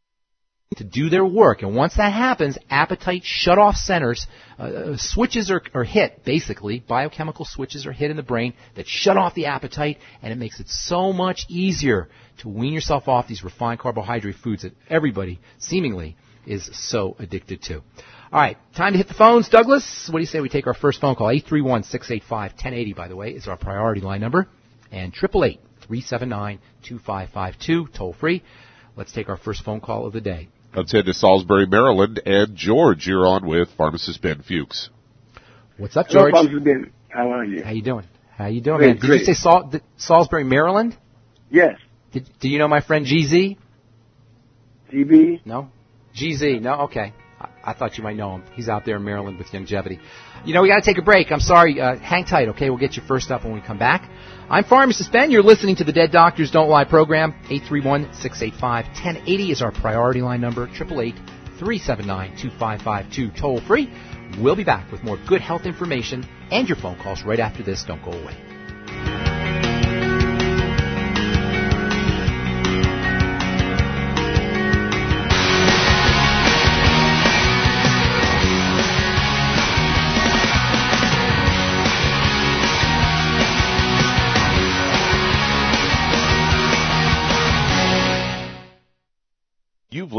[0.76, 1.62] to do their work.
[1.62, 4.26] And once that happens, appetite shut off centers,
[4.58, 8.86] uh, uh, switches are, are hit, basically, biochemical switches are hit in the brain that
[8.86, 13.26] shut off the appetite, and it makes it so much easier to wean yourself off
[13.26, 17.82] these refined carbohydrate foods that everybody, seemingly, is so addicted to.
[18.30, 19.48] All right, time to hit the phones.
[19.48, 21.28] Douglas, what do you say we take our first phone call?
[21.28, 24.48] 831-685-1080, by the way, is our priority line number.
[24.92, 28.42] And 888-379-2552, toll free.
[28.96, 30.48] Let's take our first phone call of the day.
[30.74, 32.20] Let's head to Salisbury, Maryland.
[32.24, 34.90] And George, you're on with pharmacist Ben Fuchs.
[35.76, 36.32] What's up, George?
[36.32, 36.92] Hello, pharmacist Ben.
[37.08, 37.62] How are you?
[37.62, 38.04] How you doing?
[38.36, 38.96] How you doing, Great, man?
[38.96, 39.20] Did great.
[39.20, 40.96] you say Sal- th- Salisbury, Maryland?
[41.50, 41.76] Yes.
[42.12, 43.56] Did, do you know my friend GZ?
[44.92, 45.44] GB?
[45.44, 45.70] No?
[46.14, 46.82] GZ, no?
[46.82, 47.12] Okay.
[47.68, 48.44] I, thought you might know him.
[48.54, 50.00] He's out there in Maryland with Youngevity.
[50.44, 51.30] You know, we gotta take a break.
[51.30, 51.80] I'm sorry.
[51.80, 52.70] Uh, hang tight, okay?
[52.70, 54.10] We'll get you first up when we come back.
[54.50, 55.30] I'm Pharmacist Ben.
[55.30, 57.34] You're listening to the Dead Doctors Don't Lie program.
[57.44, 60.66] 831-685-1080 is our priority line number.
[61.60, 63.92] 888-379-2552 toll free.
[64.40, 67.84] We'll be back with more good health information and your phone calls right after this.
[67.84, 68.57] Don't go away.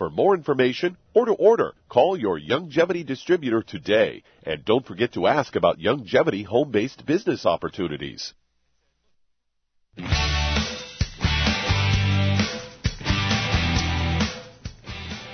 [0.00, 4.22] For more information or to order, call your Youngevity distributor today.
[4.44, 8.32] And don't forget to ask about Youngevity home-based business opportunities.
[9.98, 10.06] All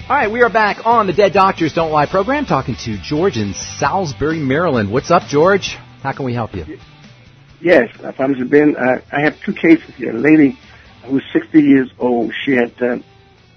[0.09, 3.55] right, we are back on the Dead Doctors Don't Lie program talking to George in
[3.55, 4.91] Salisbury, Maryland.
[4.91, 5.77] What's up, George?
[6.03, 6.65] How can we help you?
[7.61, 8.75] Yes, Pharmacist Ben.
[8.75, 10.11] Uh, I have two cases here.
[10.11, 10.59] A lady
[11.05, 12.33] who's 60 years old.
[12.45, 12.97] She had uh,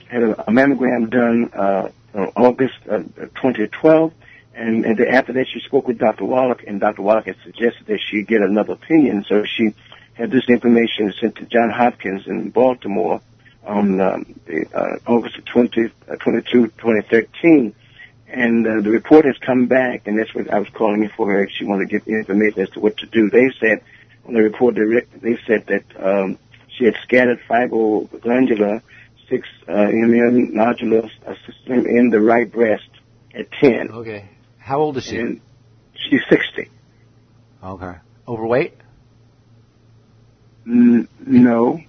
[0.09, 1.89] had a, a mammogram done uh,
[2.35, 4.11] August uh, 2012,
[4.55, 6.25] and, and after that she spoke with Dr.
[6.25, 7.01] Wallach, and Dr.
[7.01, 9.23] Wallach had suggested that she get another opinion.
[9.27, 9.73] So she
[10.13, 13.21] had this information sent to John Hopkins in Baltimore
[13.63, 17.75] on um, the, uh, August 20, uh, 22, 2013.
[18.27, 21.31] And uh, the report has come back, and that's what I was calling you for.
[21.31, 21.49] Her.
[21.49, 23.29] She wanted to get information as to what to do.
[23.29, 23.81] They said
[24.25, 26.37] on the report, they, re- they said that um,
[26.67, 28.81] she had scattered fibroglandular
[29.29, 31.09] six uh, immune nodular
[31.45, 32.89] system in the right breast
[33.33, 33.91] at 10.
[33.91, 34.29] Okay.
[34.57, 35.17] How old is she?
[35.17, 35.41] And
[35.93, 36.69] she's 60.
[37.63, 37.93] Okay.
[38.27, 38.75] Overweight?
[40.65, 41.79] N- no.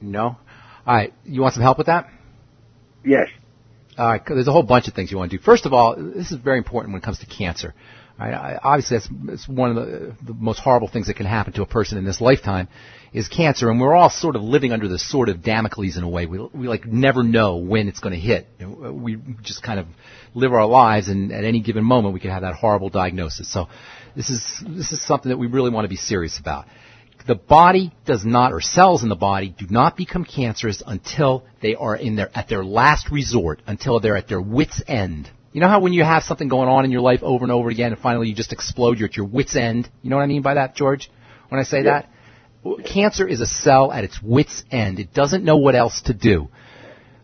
[0.00, 0.36] No.
[0.86, 1.12] All right.
[1.24, 2.10] You want some help with that?
[3.04, 3.28] Yes.
[3.98, 4.22] All right.
[4.24, 5.42] There's a whole bunch of things you want to do.
[5.42, 7.74] First of all, this is very important when it comes to cancer.
[8.22, 11.62] Right, I, obviously, that's one of the, the most horrible things that can happen to
[11.62, 12.68] a person in this lifetime
[13.12, 16.08] is cancer, and we're all sort of living under this sort of Damocles in a
[16.08, 16.26] way.
[16.26, 18.46] We, we like never know when it's going to hit.
[18.60, 19.86] We just kind of
[20.34, 23.52] live our lives, and at any given moment, we could have that horrible diagnosis.
[23.52, 23.66] So,
[24.14, 26.66] this is this is something that we really want to be serious about.
[27.26, 31.74] The body does not, or cells in the body do not become cancerous until they
[31.74, 35.28] are in their at their last resort, until they're at their wits' end.
[35.52, 37.68] You know how when you have something going on in your life over and over
[37.68, 39.88] again, and finally you just explode, you're at your wits' end.
[40.00, 41.10] You know what I mean by that, George?
[41.50, 42.02] When I say Yeah.
[42.64, 44.98] that, cancer is a cell at its wits' end.
[44.98, 46.48] It doesn't know what else to do.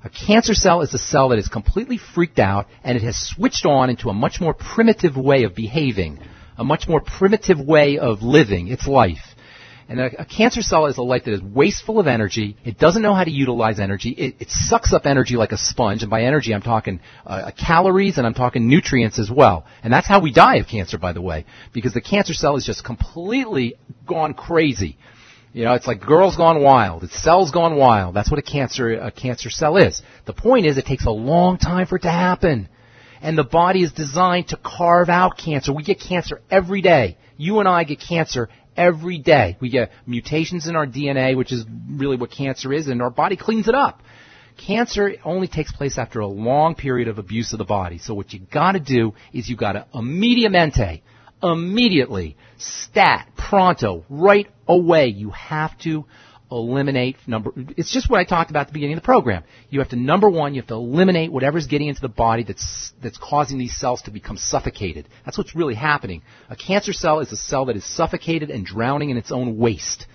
[0.05, 3.64] A cancer cell is a cell that is completely freaked out and it has switched
[3.66, 6.18] on into a much more primitive way of behaving,
[6.57, 9.35] a much more primitive way of living its life.
[9.89, 12.57] And a, a cancer cell is a life that is wasteful of energy.
[12.62, 14.11] It doesn't know how to utilize energy.
[14.11, 16.03] It, it sucks up energy like a sponge.
[16.03, 19.64] And by energy, I'm talking uh, calories and I'm talking nutrients as well.
[19.82, 22.66] And that's how we die of cancer, by the way, because the cancer cell is
[22.66, 23.76] just completely
[24.07, 24.99] gone crazy.
[25.55, 27.05] You know, it's like girls gone wild.
[27.05, 28.14] It's cells gone wild.
[28.14, 30.03] That's what a cancer a cancer cell is.
[30.26, 32.68] The point is, it takes a long time for it to happen,
[33.22, 35.72] and the body is designed to carve out cancer.
[35.72, 37.16] We get cancer every day.
[37.39, 39.59] You and I get cancer every day.
[39.61, 43.37] We get mutations in our DNA, which is really what cancer is, and our body
[43.37, 44.03] cleans it up.
[44.57, 47.99] Cancer only takes place after a long period of abuse of the body.
[47.99, 51.03] So what you gotta do is you gotta immediatamente,
[51.43, 56.07] immediately, stat, pronto, right away, you have to
[56.51, 59.44] eliminate number, it's just what I talked about at the beginning of the program.
[59.70, 62.92] You have to, number one, you have to eliminate whatever's getting into the body that's,
[63.03, 65.09] that's causing these cells to become suffocated.
[65.24, 66.22] That's what's really happening.
[66.49, 70.07] A cancer cell is a cell that is suffocated and drowning in its own waste.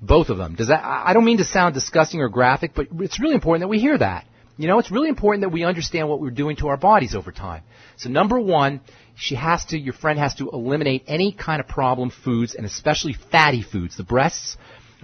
[0.00, 0.54] Both of them.
[0.54, 3.68] Does that, I don't mean to sound disgusting or graphic, but it's really important that
[3.68, 4.26] we hear that.
[4.58, 7.30] You know, it's really important that we understand what we're doing to our bodies over
[7.30, 7.62] time.
[7.96, 8.80] So number one,
[9.14, 13.14] she has to, your friend has to eliminate any kind of problem foods and especially
[13.14, 13.96] fatty foods.
[13.96, 14.56] The breasts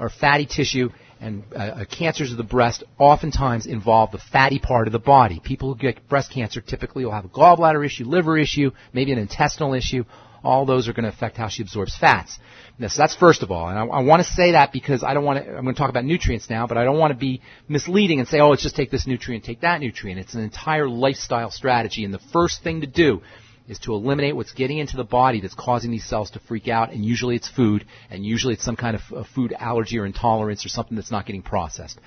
[0.02, 0.90] are fatty tissue
[1.20, 5.40] and uh, uh, cancers of the breast oftentimes involve the fatty part of the body.
[5.42, 9.18] People who get breast cancer typically will have a gallbladder issue, liver issue, maybe an
[9.18, 10.04] intestinal issue.
[10.42, 12.36] All those are going to affect how she absorbs fats.
[12.76, 15.14] Now, so that's first of all, and I, I want to say that because I
[15.14, 15.48] don't want to.
[15.48, 18.26] I'm going to talk about nutrients now, but I don't want to be misleading and
[18.26, 22.04] say, "Oh, let's just take this nutrient, take that nutrient." It's an entire lifestyle strategy,
[22.04, 23.22] and the first thing to do
[23.68, 26.92] is to eliminate what's getting into the body that's causing these cells to freak out,
[26.92, 30.66] and usually it's food, and usually it's some kind of uh, food allergy or intolerance
[30.66, 31.98] or something that's not getting processed.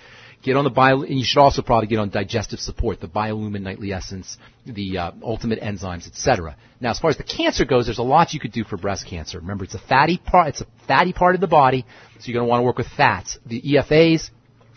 [0.44, 3.62] Get on the bio, and you should also probably get on digestive support, the biolumin
[3.62, 6.56] nightly essence, the uh, ultimate enzymes, etc.
[6.80, 9.08] Now, as far as the cancer goes, there's a lot you could do for breast
[9.08, 9.40] cancer.
[9.40, 11.86] Remember, it's a fatty part, it's a fatty part of the body,
[12.20, 13.40] so you're going to want to work with fats.
[13.46, 14.30] The EFAs,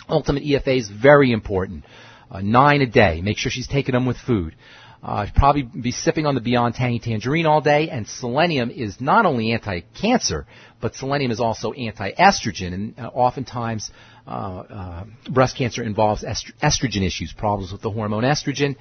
[0.09, 1.85] ultimate EFAs, very important.
[2.31, 3.21] Uh, nine a day.
[3.23, 4.55] Make sure she's taking them with food.
[5.03, 9.01] Uh, she'd probably be sipping on the Beyond Tangy Tangerine all day, and selenium is
[9.01, 10.47] not only anti-cancer,
[10.81, 13.91] but selenium is also anti-estrogen, and uh, oftentimes
[14.27, 18.75] uh, uh, breast cancer involves est- estrogen issues, problems with the hormone estrogen.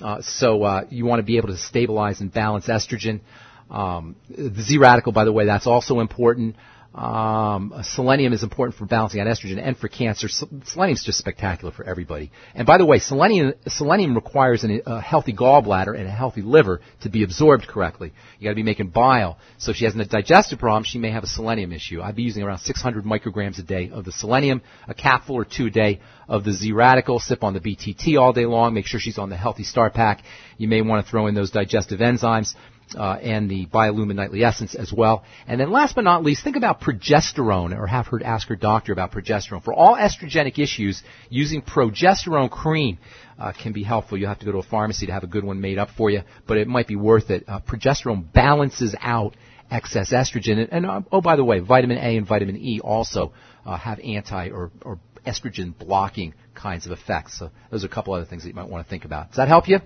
[0.00, 3.20] Uh, so uh, you want to be able to stabilize and balance estrogen.
[3.68, 6.54] Um, the Z radical, by the way, that's also important.
[6.96, 10.28] Um, selenium is important for balancing out estrogen and for cancer.
[10.28, 12.30] Selenium is just spectacular for everybody.
[12.54, 16.80] And by the way, selenium selenium requires an, a healthy gallbladder and a healthy liver
[17.02, 18.14] to be absorbed correctly.
[18.38, 19.38] You got to be making bile.
[19.58, 22.00] So if she has a digestive problem, she may have a selenium issue.
[22.00, 25.66] I'd be using around 600 micrograms a day of the selenium, a capful or two
[25.66, 27.18] a day of the Z radical.
[27.18, 28.72] Sip on the BTT all day long.
[28.72, 30.22] Make sure she's on the healthy start pack.
[30.56, 32.54] You may want to throw in those digestive enzymes
[32.94, 35.24] uh, and the Biolumin Nightly Essence as well.
[35.46, 38.92] And then last but not least, think about progesterone or have her ask her doctor
[38.92, 39.62] about progesterone.
[39.62, 42.98] For all estrogenic issues, using progesterone cream
[43.38, 44.18] uh, can be helpful.
[44.18, 46.10] You'll have to go to a pharmacy to have a good one made up for
[46.10, 47.44] you, but it might be worth it.
[47.48, 49.36] Uh, progesterone balances out
[49.70, 50.58] excess estrogen.
[50.58, 53.32] And, and uh, oh, by the way, vitamin A and vitamin E also
[53.64, 57.38] uh, have anti or, or estrogen blocking kinds of effects.
[57.38, 59.28] So those are a couple other things that you might want to think about.
[59.30, 59.80] Does that help you?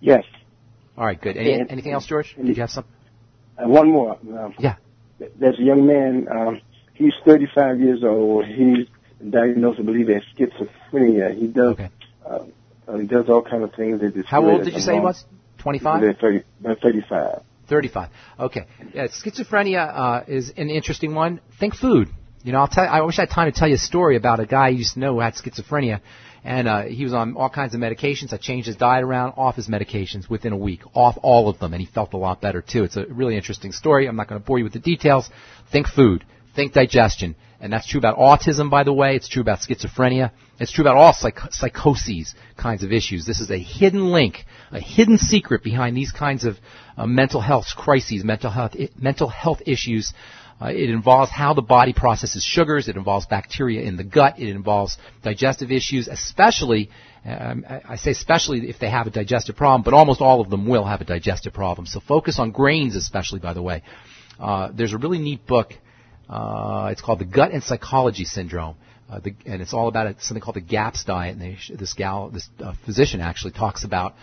[0.00, 0.24] Yes.
[0.96, 1.36] All right, good.
[1.36, 2.34] Any, And- anything else, George?
[2.36, 2.84] Did you have some?
[3.58, 4.18] Uh, one more.
[4.22, 4.76] Um, Yeah.
[5.38, 6.26] There's a young man.
[6.28, 6.60] Um,
[6.94, 8.44] he's 35 years old.
[8.44, 8.88] He's
[9.30, 11.38] diagnosed, I believe, as schizophrenia.
[11.38, 11.74] He does.
[11.74, 11.90] Okay.
[12.26, 12.38] Uh,
[12.88, 14.00] uh, he does all kind of things.
[14.00, 15.24] That How old did you say he was?
[15.58, 16.16] 25?
[16.20, 17.42] 30, about 35.
[17.68, 18.08] 35.
[18.40, 18.66] Okay.
[18.92, 21.40] Yeah, schizophrenia uh, is an interesting one.
[21.60, 22.08] Think food.
[22.42, 22.84] You know, I'll tell.
[22.84, 24.68] You, I wish I had time to tell you a story about a guy I
[24.70, 26.00] used to know who had schizophrenia,
[26.44, 28.32] and uh, he was on all kinds of medications.
[28.32, 31.72] I changed his diet around, off his medications within a week, off all of them,
[31.72, 32.84] and he felt a lot better too.
[32.84, 34.08] It's a really interesting story.
[34.08, 35.30] I'm not going to bore you with the details.
[35.70, 36.24] Think food.
[36.54, 37.36] Think digestion.
[37.60, 39.14] And that's true about autism, by the way.
[39.14, 40.32] It's true about schizophrenia.
[40.58, 43.24] It's true about all psych- psychoses kinds of issues.
[43.24, 46.56] This is a hidden link, a hidden secret behind these kinds of
[46.96, 50.12] uh, mental health crises, mental health, I- mental health issues.
[50.62, 52.88] Uh, it involves how the body processes sugars.
[52.88, 54.38] It involves bacteria in the gut.
[54.38, 56.90] It involves digestive issues, especially,
[57.24, 60.66] um, I say especially if they have a digestive problem, but almost all of them
[60.68, 61.86] will have a digestive problem.
[61.86, 63.82] So focus on grains, especially, by the way.
[64.38, 65.74] Uh, there's a really neat book
[66.32, 68.76] uh, it's called the Gut and Psychology Syndrome.
[69.10, 71.36] Uh, the, and it's all about something called the GAPS diet.
[71.36, 74.14] And they, this gal, this uh, physician actually talks about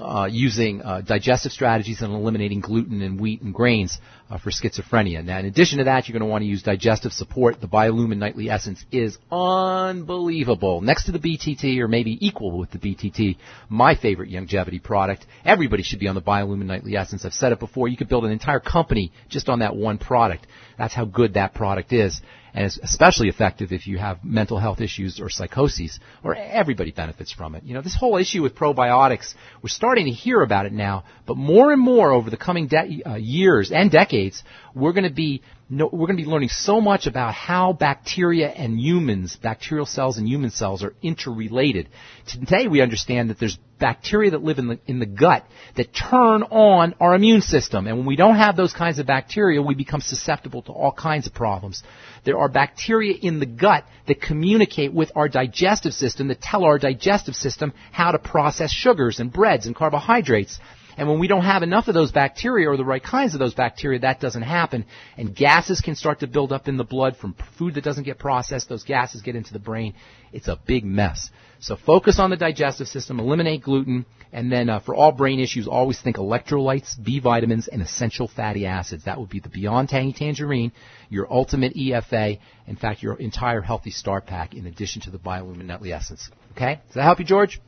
[0.00, 3.98] uh, using uh, digestive strategies and eliminating gluten and wheat and grains
[4.30, 5.24] uh, for schizophrenia.
[5.24, 7.60] Now, in addition to that, you're going to want to use digestive support.
[7.60, 10.80] The Biolumin Nightly Essence is unbelievable.
[10.80, 13.36] Next to the BTT, or maybe equal with the BTT,
[13.68, 15.26] my favorite Youngevity product.
[15.44, 17.24] Everybody should be on the Biolumin Nightly Essence.
[17.24, 17.88] I've said it before.
[17.88, 20.46] You could build an entire company just on that one product.
[20.76, 22.20] That's how good that product is.
[22.54, 27.32] And it's especially effective if you have mental health issues or psychoses, or everybody benefits
[27.32, 27.64] from it.
[27.64, 31.36] You know, this whole issue with probiotics, we're starting to hear about it now, but
[31.36, 34.42] more and more over the coming de- uh, years and decades,
[34.74, 38.48] we're going to be no, we're going to be learning so much about how bacteria
[38.48, 41.90] and humans, bacterial cells and human cells are interrelated.
[42.26, 45.44] Today we understand that there's bacteria that live in the, in the gut
[45.76, 47.86] that turn on our immune system.
[47.86, 51.26] And when we don't have those kinds of bacteria, we become susceptible to all kinds
[51.26, 51.82] of problems.
[52.24, 56.78] There are bacteria in the gut that communicate with our digestive system that tell our
[56.78, 60.58] digestive system how to process sugars and breads and carbohydrates.
[60.98, 63.54] And when we don't have enough of those bacteria or the right kinds of those
[63.54, 64.84] bacteria, that doesn't happen.
[65.16, 68.18] And gases can start to build up in the blood from food that doesn't get
[68.18, 68.68] processed.
[68.68, 69.94] Those gases get into the brain.
[70.32, 71.30] It's a big mess.
[71.60, 75.68] So focus on the digestive system, eliminate gluten, and then uh, for all brain issues,
[75.68, 79.04] always think electrolytes, B vitamins, and essential fatty acids.
[79.04, 80.72] That would be the Beyond Tangy Tangerine,
[81.08, 85.66] your ultimate EFA, in fact, your entire Healthy Start Pack, in addition to the Biolumin
[85.66, 86.28] Nightly Essence.
[86.52, 86.80] Okay?
[86.86, 87.60] Does that help you, George?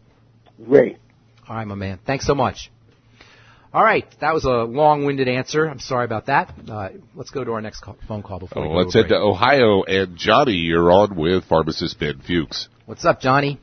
[0.64, 0.98] Great.
[1.48, 1.98] All right, my man.
[2.04, 2.70] Thanks so much.
[3.72, 5.64] All right, that was a long-winded answer.
[5.68, 6.52] I'm sorry about that.
[6.68, 8.98] Uh, let's go to our next call, phone call before Oh, we go let's to
[8.98, 9.16] a head to.
[9.16, 9.84] Ohio.
[9.84, 12.68] And Johnny, you're on with pharmacist Ben Fuchs.
[12.86, 13.60] What's up, Johnny?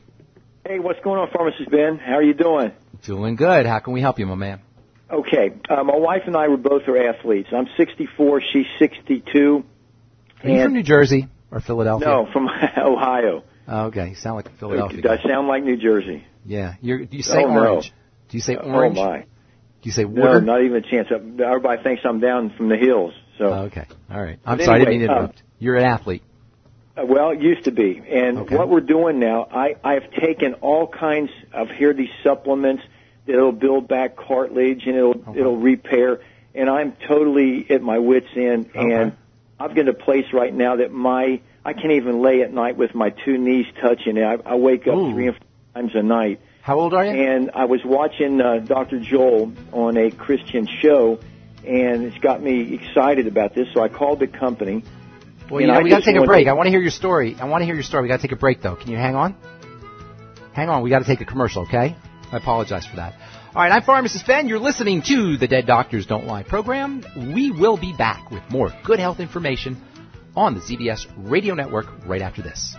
[0.66, 1.98] Hey, what's going on, Pharmacist Ben?
[1.98, 2.72] How are you doing?
[3.04, 3.66] Doing good.
[3.66, 4.60] How can we help you, my man?
[5.10, 7.48] Okay, uh, my wife and I were both are athletes.
[7.54, 9.64] I'm 64, she's 62.
[10.44, 12.06] Are you from New Jersey or Philadelphia?
[12.08, 12.46] No, from
[12.78, 13.42] Ohio.
[13.66, 15.00] Oh, okay, you sound like Philadelphia.
[15.02, 15.18] Does.
[15.24, 16.24] I sound like New Jersey?
[16.44, 16.74] Yeah.
[16.82, 17.60] You're, do you say Oh, no.
[17.72, 17.92] orange?
[18.30, 18.98] Do you say orange?
[18.98, 19.24] Oh my!
[19.82, 20.40] Do you say No, water?
[20.40, 21.08] not even a chance.
[21.10, 23.14] Everybody thinks I'm down from the hills.
[23.38, 23.84] So, Oh, okay.
[24.10, 24.38] All right.
[24.44, 24.76] I'm But sorry.
[24.82, 25.42] I didn't mean to uh, interrupt.
[25.60, 26.22] You're an athlete.
[26.96, 28.02] uh, well, it used to be.
[28.10, 32.82] And what we're doing now, I I've taken all kinds of here these supplements
[33.26, 36.20] that'll build back cartilage and it'll it'll repair.
[36.54, 38.70] And I'm totally at my wits end.
[38.74, 39.12] And
[39.60, 42.94] I've got a place right now that my I can't even lay at night with
[42.96, 44.18] my two knees touching.
[44.18, 46.40] I, I wake up three and four times a night.
[46.68, 47.12] How old are you?
[47.12, 49.00] And I was watching uh, Dr.
[49.00, 51.18] Joel on a Christian show,
[51.66, 53.68] and it's got me excited about this.
[53.72, 54.84] So I called the company.
[55.50, 56.46] Well, you know, we got to take a break.
[56.46, 57.36] I want to hear your story.
[57.40, 58.02] I want to hear your story.
[58.02, 58.76] We got to take a break, though.
[58.76, 59.34] Can you hang on?
[60.52, 60.82] Hang on.
[60.82, 61.96] We got to take a commercial, okay?
[62.30, 63.14] I apologize for that.
[63.54, 64.46] All right, I'm Pharmacist Ben.
[64.46, 67.02] You're listening to the Dead Doctors Don't Lie program.
[67.34, 69.82] We will be back with more good health information
[70.36, 72.76] on the ZBS Radio Network right after this.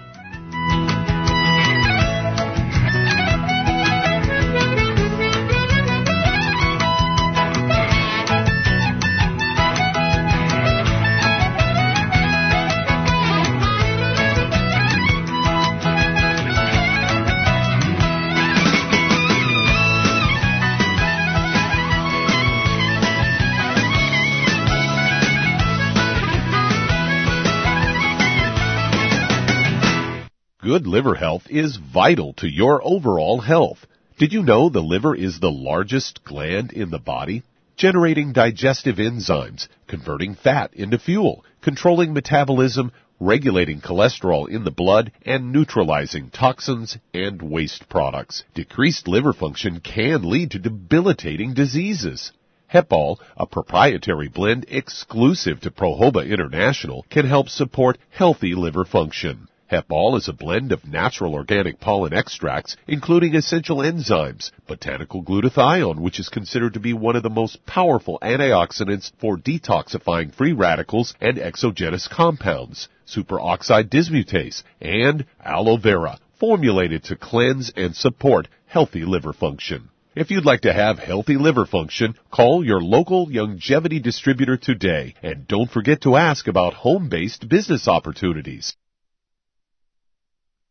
[30.70, 33.88] Good liver health is vital to your overall health.
[34.20, 37.42] Did you know the liver is the largest gland in the body?
[37.76, 45.52] Generating digestive enzymes, converting fat into fuel, controlling metabolism, regulating cholesterol in the blood, and
[45.52, 48.44] neutralizing toxins and waste products.
[48.54, 52.32] Decreased liver function can lead to debilitating diseases.
[52.72, 59.49] Hepal, a proprietary blend exclusive to Prohoba International, can help support healthy liver function.
[59.70, 66.00] Hep Ball is a blend of natural organic pollen extracts, including essential enzymes, botanical glutathione,
[66.00, 71.14] which is considered to be one of the most powerful antioxidants for detoxifying free radicals
[71.22, 79.34] and exogenous compounds, superoxide dismutase, and aloe vera, formulated to cleanse and support healthy liver
[79.34, 79.90] function.
[80.16, 85.48] If you'd like to have healthy liver function, call your local Youngevity distributor today and
[85.48, 88.76] don't forget to ask about home-based business opportunities.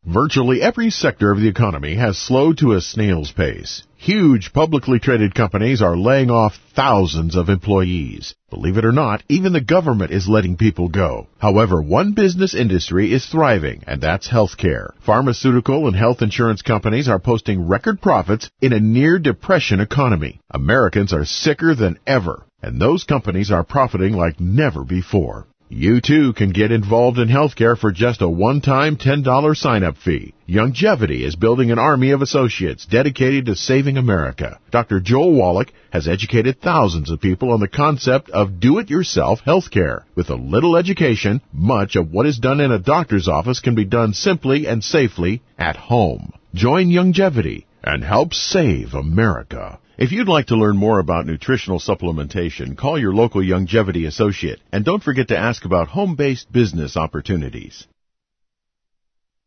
[0.06, 3.82] Virtually every sector of the economy has slowed to a snail's pace.
[3.96, 8.34] Huge publicly traded companies are laying off thousands of employees.
[8.48, 11.26] Believe it or not, even the government is letting people go.
[11.38, 14.90] However, one business industry is thriving, and that's healthcare.
[15.04, 20.40] Pharmaceutical and health insurance companies are posting record profits in a near depression economy.
[20.50, 25.48] Americans are sicker than ever, and those companies are profiting like never before.
[25.70, 30.32] You too can get involved in healthcare for just a one-time $10 sign-up fee.
[30.48, 34.58] Youngevity is building an army of associates dedicated to saving America.
[34.70, 34.98] Dr.
[35.00, 40.04] Joel Wallach has educated thousands of people on the concept of do-it-yourself healthcare.
[40.14, 43.84] With a little education, much of what is done in a doctor's office can be
[43.84, 46.32] done simply and safely at home.
[46.54, 49.78] Join Youngevity and help save America.
[49.98, 54.84] If you'd like to learn more about nutritional supplementation, call your local Youngevity associate and
[54.84, 57.84] don't forget to ask about home-based business opportunities.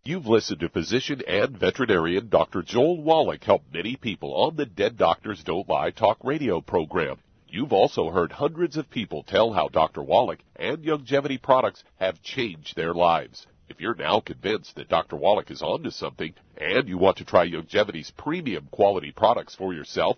[0.04, 2.64] You've listened to physician and veterinarian Dr.
[2.64, 7.20] Joel Wallach help many people on the Dead Doctors Don't Lie talk radio program.
[7.48, 10.04] You've also heard hundreds of people tell how Dr.
[10.04, 13.48] Wallach and Youngevity products have changed their lives.
[13.70, 15.16] If you're now convinced that Dr.
[15.16, 20.18] Wallach is onto something and you want to try Youngevity's premium quality products for yourself,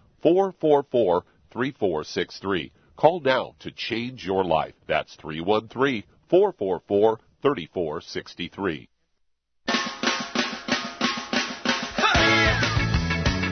[0.21, 2.71] 444 3463.
[2.95, 4.73] Call now to change your life.
[4.87, 8.87] That's 313 444 3463.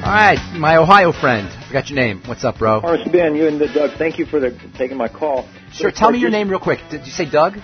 [0.10, 1.48] All right, my Ohio friend.
[1.48, 2.24] I forgot your name.
[2.26, 2.80] What's up, bro?
[2.80, 3.98] Horace Ben, you and the Doug.
[3.98, 5.48] Thank you for the, taking my call.
[5.72, 5.92] Sure.
[5.92, 6.80] Tell me your name real quick.
[6.90, 7.58] Did you say Doug?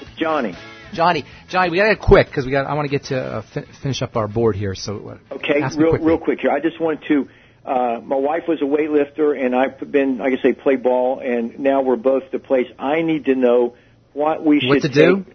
[0.00, 0.56] It's Johnny.
[0.92, 2.66] Johnny, Johnny, we got to get quick because we got.
[2.66, 4.74] I want to get to uh, fi- finish up our board here.
[4.74, 6.06] So uh, okay, ask real quickly.
[6.06, 6.50] real quick here.
[6.50, 7.28] I just wanted to.
[7.64, 11.58] Uh, my wife was a weightlifter, and I've been, like I say, play ball, and
[11.58, 12.66] now we're both the place.
[12.78, 13.74] I need to know
[14.12, 15.24] what we should What to do?
[15.24, 15.34] take.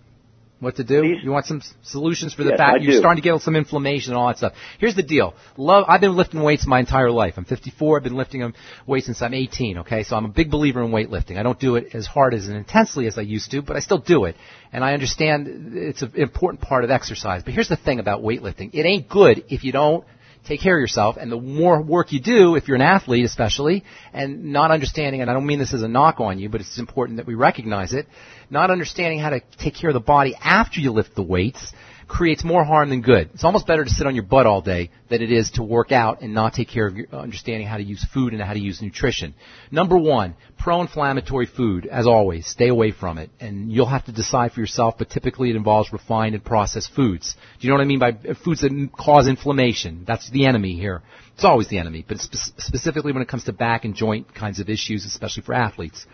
[0.60, 1.06] What to do?
[1.06, 2.74] You want some solutions for the Yes, fat?
[2.74, 2.98] I You're do.
[3.00, 4.54] starting to get some inflammation and all that stuff.
[4.78, 5.34] Here's the deal.
[5.56, 5.86] Love.
[5.88, 7.36] I've been lifting weights my entire life.
[7.38, 7.98] I'm 54.
[7.98, 8.54] I've been lifting them
[8.86, 9.78] weights since I'm 18.
[9.80, 11.38] Okay, so I'm a big believer in weightlifting.
[11.38, 13.80] I don't do it as hard as and intensely as I used to, but I
[13.80, 14.36] still do it.
[14.74, 17.42] And I understand it's an important part of exercise.
[17.42, 18.72] But here's the thing about weightlifting.
[18.74, 20.04] It ain't good if you don't
[20.46, 21.18] take care of yourself.
[21.18, 23.84] And the more work you do if you're an athlete especially
[24.14, 26.80] and not understanding and I don't mean this as a knock on you but it's
[26.80, 28.08] important that we recognize it
[28.50, 31.74] not understanding how to take care of the body after you lift the weights
[32.10, 33.30] creates more harm than good.
[33.34, 35.92] It's almost better to sit on your butt all day than it is to work
[35.92, 38.60] out and not take care of your understanding how to use food and how to
[38.60, 39.36] use nutrition.
[39.72, 43.30] Number one, pro-inflammatory food, as always, stay away from it.
[43.40, 47.36] And you'll have to decide for yourself, but typically it involves refined and processed foods.
[47.60, 50.04] Do you know what I mean by uh, foods that cause inflammation?
[50.08, 51.04] That's the enemy here.
[51.36, 54.60] It's always the enemy, but spe- specifically when it comes to back and joint kinds
[54.60, 56.06] of issues, especially for athletes.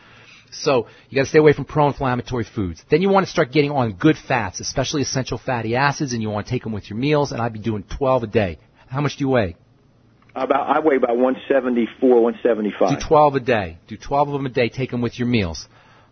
[0.62, 2.84] So you got to stay away from pro-inflammatory foods.
[2.90, 6.30] Then you want to start getting on good fats, especially essential fatty acids, and you
[6.30, 7.32] want to take them with your meals.
[7.32, 8.60] And I'd be doing 12 a day.
[8.88, 9.56] How much do you weigh?
[10.36, 13.00] About I weigh about 174, 175.
[13.00, 13.78] Do 12 a day.
[13.88, 14.70] Do 12 of them a day.
[14.70, 15.68] Take them with your meals.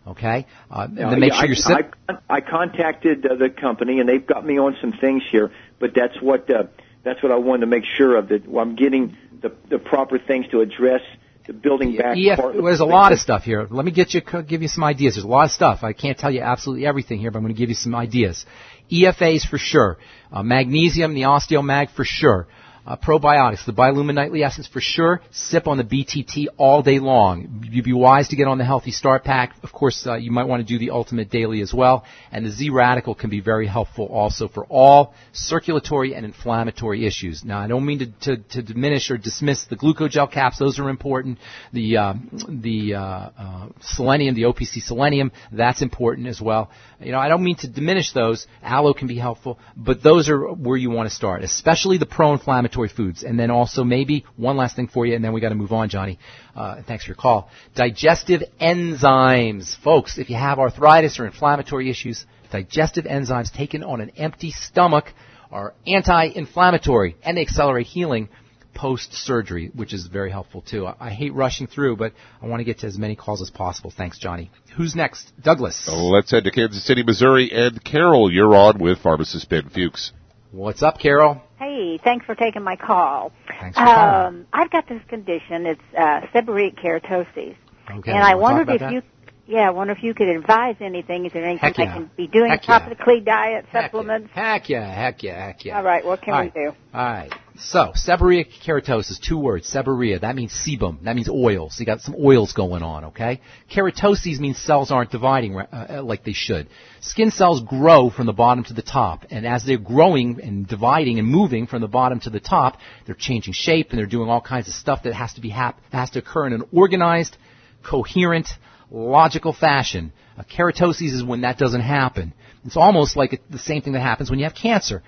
[0.06, 0.46] Okay.
[0.70, 4.08] Uh, and then make yeah, sure you're sit- I, I contacted uh, the company and
[4.08, 6.64] they've got me on some things here, but that's what uh,
[7.04, 10.46] that's what I wanted to make sure of that I'm getting the the proper things
[10.50, 11.00] to address
[11.46, 12.16] the building back.
[12.36, 13.66] Part there's a lot of stuff here.
[13.70, 15.14] Let me get you, give you some ideas.
[15.14, 15.80] There's a lot of stuff.
[15.82, 18.44] I can't tell you absolutely everything here, but I'm going to give you some ideas.
[18.90, 19.98] EFAs for sure.
[20.32, 22.46] Uh, magnesium, the osteomag for sure.
[22.86, 25.22] Uh, probiotics, the Biolumin Nightly Essence for sure.
[25.30, 27.64] Sip on the BTT all day long.
[27.70, 29.54] You'd be wise to get on the Healthy Start Pack.
[29.62, 32.04] Of course, uh, you might want to do the Ultimate Daily as well.
[32.30, 37.42] And the Z Radical can be very helpful also for all circulatory and inflammatory issues.
[37.44, 40.90] Now, I don't mean to, to, to diminish or dismiss the glucogel caps; those are
[40.90, 41.38] important.
[41.72, 42.14] The uh,
[42.48, 46.70] the uh, selenium, the OPC selenium, that's important as well.
[47.00, 48.46] You know, I don't mean to diminish those.
[48.62, 52.73] Aloe can be helpful, but those are where you want to start, especially the pro-inflammatory
[52.88, 53.22] foods.
[53.22, 55.72] And then also maybe one last thing for you, and then we got to move
[55.72, 56.18] on, Johnny.
[56.54, 57.48] Uh, thanks for your call.
[57.74, 60.18] Digestive enzymes, folks.
[60.18, 65.12] If you have arthritis or inflammatory issues, digestive enzymes taken on an empty stomach
[65.50, 68.28] are anti-inflammatory and they accelerate healing
[68.74, 70.86] post-surgery, which is very helpful too.
[70.86, 72.12] I, I, hate rushing through, but
[72.42, 73.92] I want to get to as many calls as possible.
[73.96, 74.50] Thanks, Johnny.
[74.76, 75.32] Who's next?
[75.40, 75.88] Douglas.
[75.88, 77.50] let's head to Kansas City, Missouri.
[77.52, 80.12] And Carol, you're on with pharmacist Ben Fuchs.
[80.54, 81.42] What's up, Carol?
[81.58, 83.32] Hey, thanks for taking my call.
[83.60, 84.26] Thanks for calling.
[84.26, 85.66] Um, I've got this condition.
[85.66, 87.56] It's uh, seborrheic keratosis.
[87.90, 88.12] Okay.
[88.12, 88.92] And I wondered if that?
[88.92, 89.02] you
[89.46, 91.26] yeah, I wonder if you could advise anything.
[91.26, 91.84] Is there anything yeah.
[91.84, 92.50] I can be doing?
[92.50, 92.80] Heck yeah.
[92.80, 94.30] Topically diet, Heck supplements?
[94.32, 95.76] Heck yeah, heck yeah, heck yeah.
[95.76, 96.72] All right, what can All we do?
[96.94, 97.32] All right.
[97.56, 99.70] So, seborrheic keratosis, two words.
[99.70, 101.04] Seborrhea, that means sebum.
[101.04, 101.70] That means oil.
[101.70, 103.40] So you got some oils going on, okay?
[103.70, 105.66] Keratoses means cells aren't dividing uh,
[105.98, 106.66] uh, like they should.
[107.00, 111.20] Skin cells grow from the bottom to the top, and as they're growing and dividing
[111.20, 114.40] and moving from the bottom to the top, they're changing shape and they're doing all
[114.40, 117.36] kinds of stuff that has to be hap- has to occur in an organized,
[117.84, 118.48] coherent,
[118.94, 120.12] logical fashion.
[120.38, 122.32] Uh, keratosis is when that doesn't happen.
[122.64, 125.02] It's almost like it, the same thing that happens when you have cancer.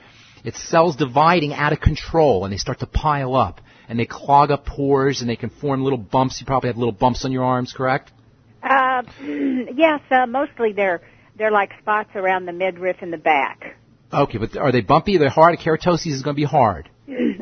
[0.44, 4.50] It's cells dividing out of control and they start to pile up and they clog
[4.50, 6.40] up pores and they can form little bumps.
[6.40, 8.12] You probably have little bumps on your arms, correct?
[8.62, 11.00] Uh, yes, uh, mostly they're
[11.36, 13.76] they're like spots around the midriff and the back.
[14.12, 15.16] Okay, but are they bumpy?
[15.16, 15.58] Are they hard?
[15.58, 16.88] Keratosis is going to be hard.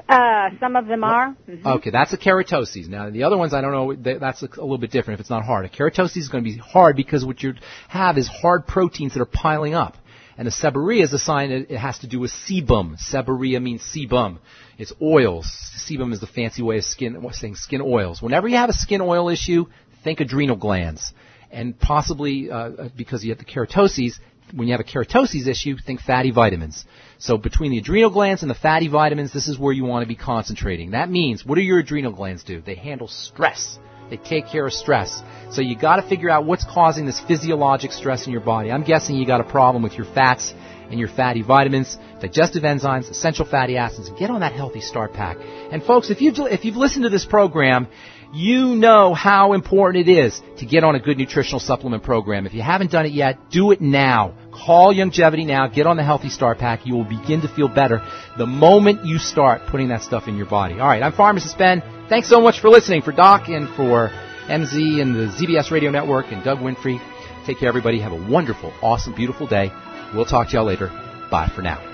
[0.08, 1.34] Uh, some of them are.
[1.48, 1.64] Mhm.
[1.76, 2.88] Okay, that's a keratosis.
[2.88, 5.30] Now, the other ones, I don't know, th- that's a, little bit different if it's
[5.30, 5.64] not hard.
[5.64, 7.54] A keratosis is going to be hard because what you
[7.88, 9.96] have is hard proteins that are piling up.
[10.36, 12.98] And a seborrhea is a sign that it has to do with sebum.
[12.98, 14.38] Seborrhea means sebum.
[14.78, 15.46] It's oils.
[15.78, 18.20] Sebum is the fancy way of skin, saying skin oils.
[18.20, 19.66] Whenever you have a skin oil issue,
[20.02, 21.12] think adrenal glands.
[21.50, 24.18] And possibly, uh, because you have the keratoses,
[24.52, 26.84] when you have a keratosis issue, think fatty vitamins.
[27.18, 30.08] So between the adrenal glands and the fatty vitamins, this is where you want to
[30.08, 30.90] be concentrating.
[30.90, 32.60] That means, what do your adrenal glands do?
[32.60, 33.78] They handle stress.
[34.10, 35.22] They take care of stress.
[35.50, 38.70] So you got to figure out what's causing this physiologic stress in your body.
[38.70, 40.52] I'm guessing you got a problem with your fats
[40.90, 44.10] and your fatty vitamins, digestive enzymes, essential fatty acids.
[44.18, 45.38] Get on that healthy start pack.
[45.40, 47.88] And folks, if you've if you've listened to this program,
[48.34, 52.46] you know how important it is to get on a good nutritional supplement program.
[52.46, 54.34] If you haven't done it yet, do it now.
[54.52, 55.68] Call Youngevity now.
[55.68, 56.84] Get on the Healthy Start Pack.
[56.84, 58.02] You will begin to feel better
[58.36, 60.74] the moment you start putting that stuff in your body.
[60.74, 61.82] All right, I'm Pharmacist Ben.
[62.08, 63.02] Thanks so much for listening.
[63.02, 64.10] For Doc and for
[64.48, 66.98] MZ and the ZBS Radio Network and Doug Winfrey.
[67.46, 68.00] Take care, everybody.
[68.00, 69.70] Have a wonderful, awesome, beautiful day.
[70.14, 70.88] We'll talk to y'all later.
[71.30, 71.93] Bye for now.